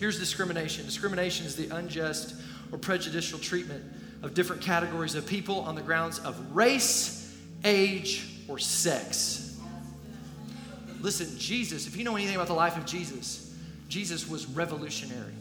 [0.00, 2.34] Here's discrimination discrimination is the unjust
[2.72, 3.84] or prejudicial treatment
[4.22, 9.39] of different categories of people on the grounds of race, age, or sex.
[11.00, 13.54] Listen, Jesus, if you know anything about the life of Jesus,
[13.88, 15.32] Jesus was revolutionary.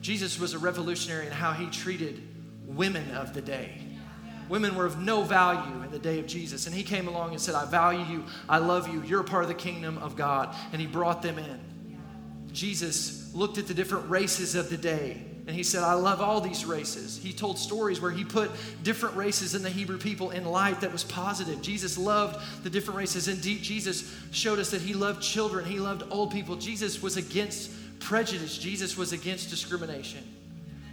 [0.00, 2.22] Jesus was a revolutionary in how he treated
[2.66, 3.80] women of the day.
[4.48, 6.66] Women were of no value in the day of Jesus.
[6.66, 8.24] And he came along and said, I value you.
[8.48, 9.02] I love you.
[9.02, 10.54] You're a part of the kingdom of God.
[10.72, 11.60] And he brought them in.
[12.52, 16.40] Jesus looked at the different races of the day and he said, I love all
[16.40, 17.18] these races.
[17.18, 18.50] He told stories where he put
[18.82, 21.60] different races in the Hebrew people in light that was positive.
[21.60, 23.28] Jesus loved the different races.
[23.28, 26.56] Indeed, Jesus showed us that he loved children, he loved old people.
[26.56, 27.70] Jesus was against
[28.00, 30.24] prejudice, Jesus was against discrimination.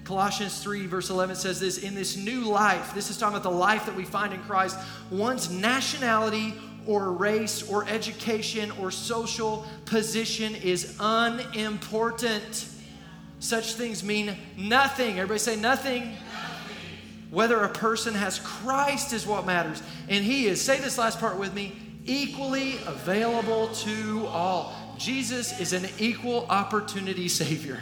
[0.04, 3.58] Colossians 3, verse 11 says this In this new life, this is talking about the
[3.58, 4.78] life that we find in Christ,
[5.10, 6.54] one's nationality
[6.86, 12.66] or race or education or social position is unimportant.
[13.42, 15.18] Such things mean nothing.
[15.18, 16.12] Everybody say nothing.
[16.12, 16.18] nothing.
[17.32, 19.82] Whether a person has Christ is what matters.
[20.08, 21.76] And he is, say this last part with me,
[22.06, 24.76] equally available to all.
[25.00, 27.80] Jesus is an equal opportunity Savior.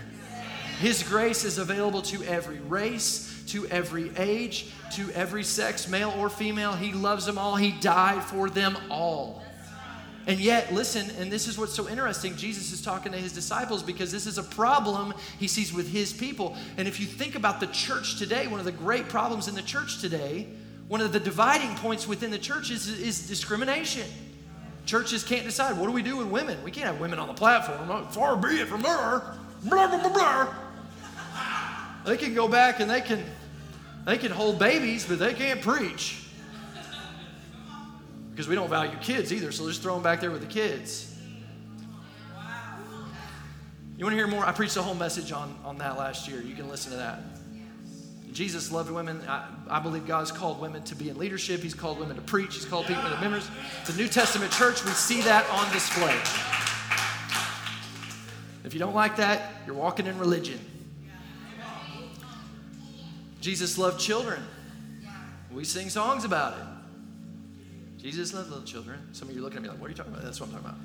[0.79, 6.29] His grace is available to every race, to every age, to every sex, male or
[6.29, 6.71] female.
[6.71, 7.57] He loves them all.
[7.57, 9.43] He died for them all.
[10.27, 12.35] And yet, listen, and this is what's so interesting.
[12.35, 16.13] Jesus is talking to his disciples because this is a problem he sees with his
[16.13, 16.55] people.
[16.77, 19.61] And if you think about the church today, one of the great problems in the
[19.61, 20.47] church today,
[20.87, 24.07] one of the dividing points within the church is, is discrimination.
[24.85, 26.63] Churches can't decide what do we do with women?
[26.63, 27.89] We can't have women on the platform.
[27.89, 29.37] Uh, far be it from her.
[29.63, 30.53] Blah, blah, blah, blah.
[32.05, 33.23] They can go back and they can
[34.05, 36.23] they can hold babies, but they can't preach
[38.39, 41.13] because we don't value kids either, so just throw them back there with the kids.
[43.97, 44.45] You want to hear more?
[44.45, 46.41] I preached a whole message on, on that last year.
[46.41, 47.19] You can listen to that.
[48.31, 49.21] Jesus loved women.
[49.27, 51.59] I, I, believe God's called women to be in leadership.
[51.59, 52.55] He's called women to preach.
[52.55, 53.45] He's called people to members.
[53.87, 56.15] The New Testament church, we see that on display.
[58.63, 60.61] If you don't like that, you're walking in religion.
[63.41, 64.41] Jesus loved children.
[65.51, 66.78] We sing songs about it.
[68.01, 68.99] Jesus loved little children.
[69.11, 70.23] Some of you are looking at me like, what are you talking about?
[70.23, 70.79] That's what I'm talking about.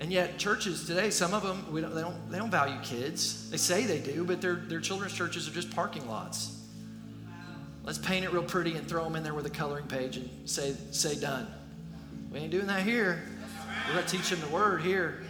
[0.00, 3.48] And yet, churches today, some of them, don't, they, don't, they don't value kids.
[3.50, 6.60] They say they do, but their, their children's churches are just parking lots.
[7.84, 10.28] Let's paint it real pretty and throw them in there with a coloring page and
[10.48, 11.46] say, say done.
[12.30, 13.22] We ain't doing that here.
[13.86, 15.22] We're going to teach them the word here.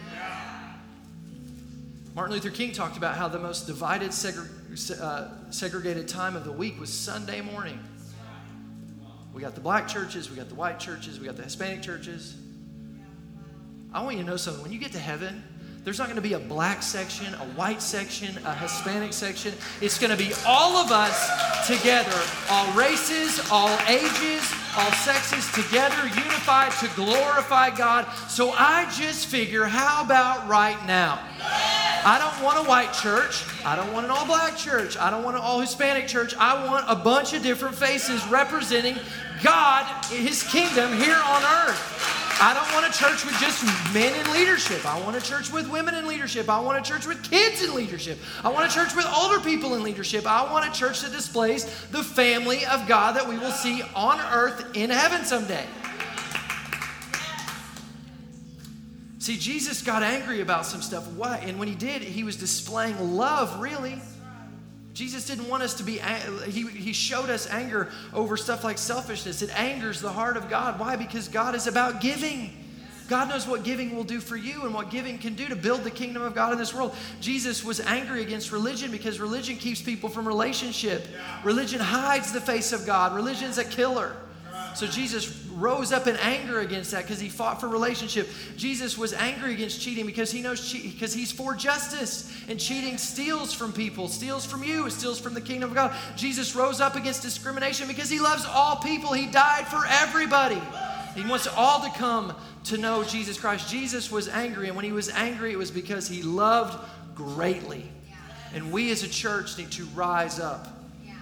[2.15, 6.53] Martin Luther King talked about how the most divided, segre- uh, segregated time of the
[6.53, 7.79] week was Sunday morning.
[9.35, 12.37] We got the black churches, we got the white churches, we got the Hispanic churches.
[13.93, 14.63] I want you to know something.
[14.63, 15.43] When you get to heaven,
[15.85, 19.53] There's not going to be a black section, a white section, a Hispanic section.
[19.83, 22.19] It's going to be all of us together,
[22.49, 28.11] all races, all ages, all sexes together, unified to glorify God.
[28.29, 31.21] So I just figure, how about right now?
[32.07, 33.45] I don't want a white church.
[33.63, 34.97] I don't want an all black church.
[34.97, 36.35] I don't want an all Hispanic church.
[36.39, 38.97] I want a bunch of different faces representing
[39.45, 42.41] God, His kingdom here on earth.
[42.41, 44.85] I don't want a church with just men in leadership.
[44.87, 46.49] I want a church with women in leadership.
[46.49, 48.19] I want a church with kids in leadership.
[48.43, 50.27] I want a church with older people in leadership.
[50.27, 54.19] I want a church that displays the family of God that we will see on
[54.33, 55.67] earth in heaven someday.
[59.19, 61.07] See, Jesus got angry about some stuff.
[61.13, 61.37] Why?
[61.39, 64.01] And when he did, he was displaying love, really.
[64.95, 65.99] Jesus didn't want us to be,
[66.47, 69.43] he, he showed us anger over stuff like selfishness.
[69.43, 70.79] It angers the heart of God.
[70.79, 70.95] Why?
[70.95, 72.65] Because God is about giving.
[73.09, 75.83] God knows what giving will do for you and what giving can do to build
[75.83, 76.95] the kingdom of God in this world.
[77.21, 81.07] Jesus was angry against religion because religion keeps people from relationship.
[81.43, 83.15] Religion hides the face of God.
[83.15, 84.17] Religion's a killer.
[84.75, 88.29] So Jesus rose up in anger against that because he fought for relationship.
[88.57, 93.53] Jesus was angry against cheating because he knows because he's for justice and cheating steals
[93.53, 95.95] from people, steals from you, steals from the kingdom of God.
[96.17, 99.13] Jesus rose up against discrimination because he loves all people.
[99.13, 100.61] He died for everybody.
[101.15, 103.71] He wants all to come to know Jesus Christ.
[103.71, 106.77] Jesus was angry, and when he was angry, it was because he loved
[107.15, 107.89] greatly.
[108.53, 110.67] And we as a church need to rise up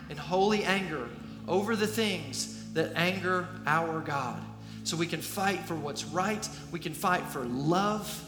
[0.09, 1.09] in holy anger
[1.47, 4.41] over the things that anger our God.
[4.85, 8.23] So we can fight for what's right, we can fight for love,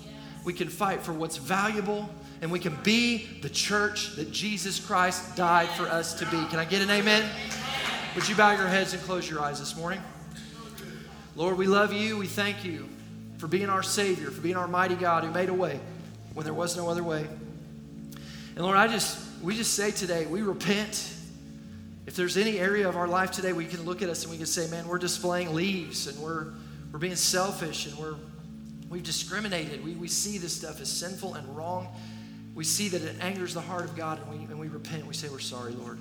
[0.44, 2.08] we can fight for what's valuable,
[2.40, 6.44] and we can be the church that Jesus Christ died for us to be.
[6.46, 7.28] Can I get an amen?
[8.14, 10.00] Would you bow your heads and close your eyes this morning?
[11.34, 12.16] Lord, we love you.
[12.16, 12.88] We thank you
[13.38, 15.80] for being our Savior, for being our mighty God who made a way
[16.34, 17.26] when there was no other way.
[18.54, 21.13] And Lord, I just we just say today, we repent
[22.06, 24.36] if there's any area of our life today we can look at us and we
[24.36, 26.48] can say, man, we're displaying leaves and we're,
[26.92, 28.16] we're being selfish and we're,
[28.90, 29.82] we've discriminated.
[29.82, 31.88] We, we see this stuff as sinful and wrong.
[32.54, 35.06] We see that it angers the heart of God and we, and we repent.
[35.06, 35.98] We say, we're sorry, Lord.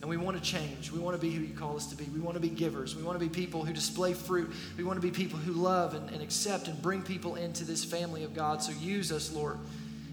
[0.00, 0.90] And we want to change.
[0.90, 2.04] We want to be who you call us to be.
[2.04, 2.96] We want to be givers.
[2.96, 4.50] We want to be people who display fruit.
[4.78, 7.84] We want to be people who love and, and accept and bring people into this
[7.84, 8.62] family of God.
[8.62, 9.58] So use us, Lord,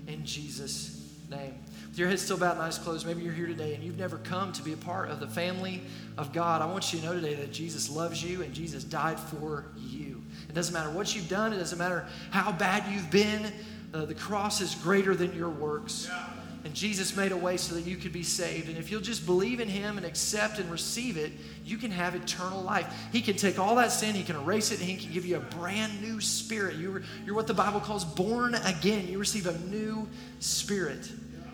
[0.07, 1.53] in Jesus' name
[1.97, 4.51] your head's still bowed and eyes closed, maybe you're here today and you've never come
[4.53, 5.81] to be a part of the family
[6.17, 6.61] of God.
[6.61, 10.21] I want you to know today that Jesus loves you and Jesus died for you.
[10.49, 13.51] It doesn't matter what you've done, it doesn't matter how bad you've been.
[13.93, 16.09] Uh, the cross is greater than your works.
[16.65, 18.67] And Jesus made a way so that you could be saved.
[18.67, 21.31] And if you'll just believe in Him and accept and receive it,
[21.63, 22.93] you can have eternal life.
[23.13, 25.37] He can take all that sin, He can erase it, and He can give you
[25.37, 26.75] a brand new spirit.
[26.75, 29.07] You're, you're what the Bible calls born again.
[29.07, 31.09] You receive a new spirit.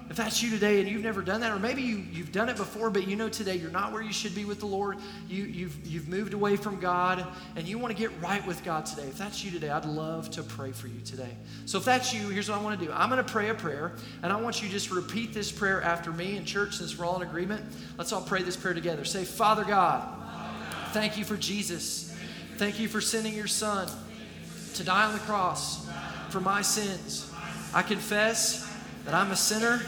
[0.09, 2.57] If that's you today and you've never done that, or maybe you, you've done it
[2.57, 4.97] before, but you know today you're not where you should be with the Lord,
[5.27, 7.25] you, you've, you've moved away from God,
[7.55, 9.03] and you want to get right with God today.
[9.03, 11.35] If that's you today, I'd love to pray for you today.
[11.65, 13.55] So if that's you, here's what I want to do I'm going to pray a
[13.55, 16.97] prayer, and I want you to just repeat this prayer after me in church since
[16.97, 17.63] we're all in agreement.
[17.97, 19.05] Let's all pray this prayer together.
[19.05, 20.07] Say, Father God,
[20.91, 22.15] thank you for Jesus.
[22.57, 23.87] Thank you for sending your Son
[24.75, 25.89] to die on the cross
[26.29, 27.31] for my sins.
[27.73, 28.62] I confess
[29.05, 29.81] that I'm a sinner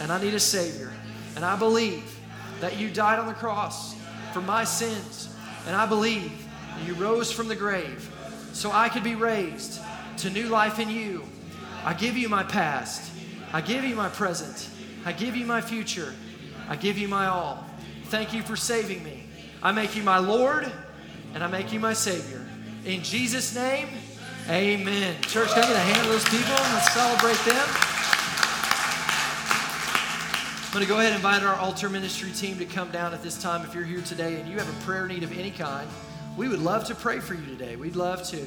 [0.00, 0.92] and I need a Savior.
[1.36, 2.18] And I believe
[2.60, 3.94] that you died on the cross
[4.32, 5.34] for my sins.
[5.66, 6.46] And I believe
[6.86, 8.10] you rose from the grave
[8.52, 9.80] so I could be raised
[10.18, 11.24] to new life in you.
[11.84, 13.10] I give you my past.
[13.52, 14.68] I give you my present.
[15.04, 16.14] I give you my future.
[16.68, 17.64] I give you my all.
[18.04, 19.24] Thank you for saving me.
[19.62, 20.70] I make you my Lord
[21.34, 22.44] and I make you my Savior.
[22.84, 23.88] In Jesus' name,
[24.48, 25.20] amen.
[25.22, 26.54] Church, can I get a hand of those people?
[26.54, 27.91] Let's celebrate them.
[30.72, 33.22] I'm going to go ahead and invite our altar ministry team to come down at
[33.22, 33.62] this time.
[33.62, 35.86] If you're here today and you have a prayer need of any kind,
[36.34, 37.76] we would love to pray for you today.
[37.76, 38.42] We'd love to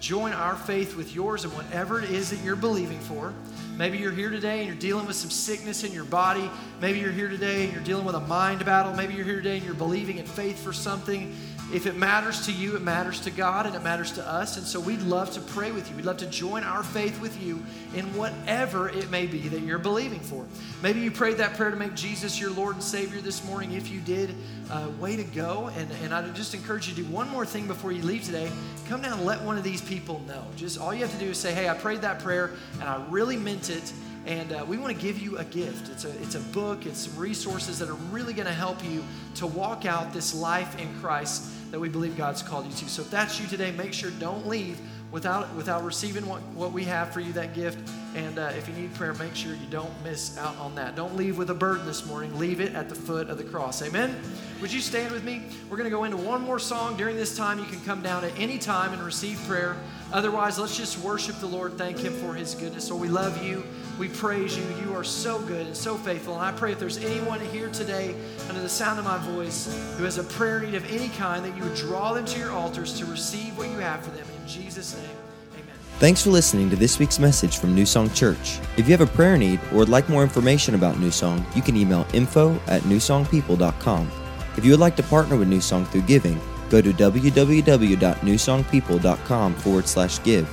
[0.00, 3.34] join our faith with yours and whatever it is that you're believing for.
[3.76, 6.50] Maybe you're here today and you're dealing with some sickness in your body.
[6.80, 8.94] Maybe you're here today and you're dealing with a mind battle.
[8.94, 11.36] Maybe you're here today and you're believing in faith for something
[11.72, 14.56] if it matters to you, it matters to God and it matters to us.
[14.56, 15.96] And so we'd love to pray with you.
[15.96, 17.60] We'd love to join our faith with you
[17.92, 20.46] in whatever it may be that you're believing for.
[20.80, 23.72] Maybe you prayed that prayer to make Jesus your Lord and Savior this morning.
[23.72, 24.36] If you did,
[24.70, 25.68] uh, way to go.
[25.76, 28.48] And, and I just encourage you to do one more thing before you leave today.
[28.88, 30.44] Come down and let one of these people know.
[30.54, 33.04] Just all you have to do is say, hey, I prayed that prayer and I
[33.10, 33.92] really meant it
[34.24, 35.88] and uh, we want to give you a gift.
[35.88, 39.04] It's a, it's a book, it's some resources that are really going to help you
[39.36, 42.88] to walk out this life in Christ that we believe God's called you to.
[42.88, 44.78] So if that's you today, make sure don't leave
[45.10, 47.90] without, without receiving what, what we have for you, that gift.
[48.14, 50.96] And uh, if you need prayer, make sure you don't miss out on that.
[50.96, 52.38] Don't leave with a burden this morning.
[52.38, 53.82] Leave it at the foot of the cross.
[53.82, 54.16] Amen?
[54.60, 55.42] Would you stand with me?
[55.68, 56.96] We're going to go into one more song.
[56.96, 59.76] During this time, you can come down at any time and receive prayer.
[60.16, 62.88] Otherwise, let's just worship the Lord, thank Him for His goodness.
[62.90, 63.62] Lord, we love you.
[63.98, 64.64] We praise you.
[64.82, 66.32] You are so good and so faithful.
[66.32, 68.14] And I pray if there's anyone here today,
[68.48, 69.66] under the sound of my voice,
[69.98, 72.50] who has a prayer need of any kind, that you would draw them to your
[72.50, 74.26] altars to receive what you have for them.
[74.40, 75.04] In Jesus' name.
[75.52, 75.74] Amen.
[75.98, 78.58] Thanks for listening to this week's message from New Song Church.
[78.78, 81.60] If you have a prayer need or would like more information about New Song, you
[81.60, 84.10] can email info at newsongpeople.com.
[84.56, 86.40] If you would like to partner with New Song through giving,
[86.70, 90.48] go to www.newsongpeople.com forward slash give.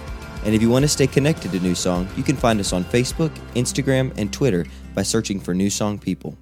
[0.46, 2.84] And if you want to stay connected to New Song, you can find us on
[2.84, 6.38] Facebook, Instagram, and Twitter by searching for New Song People.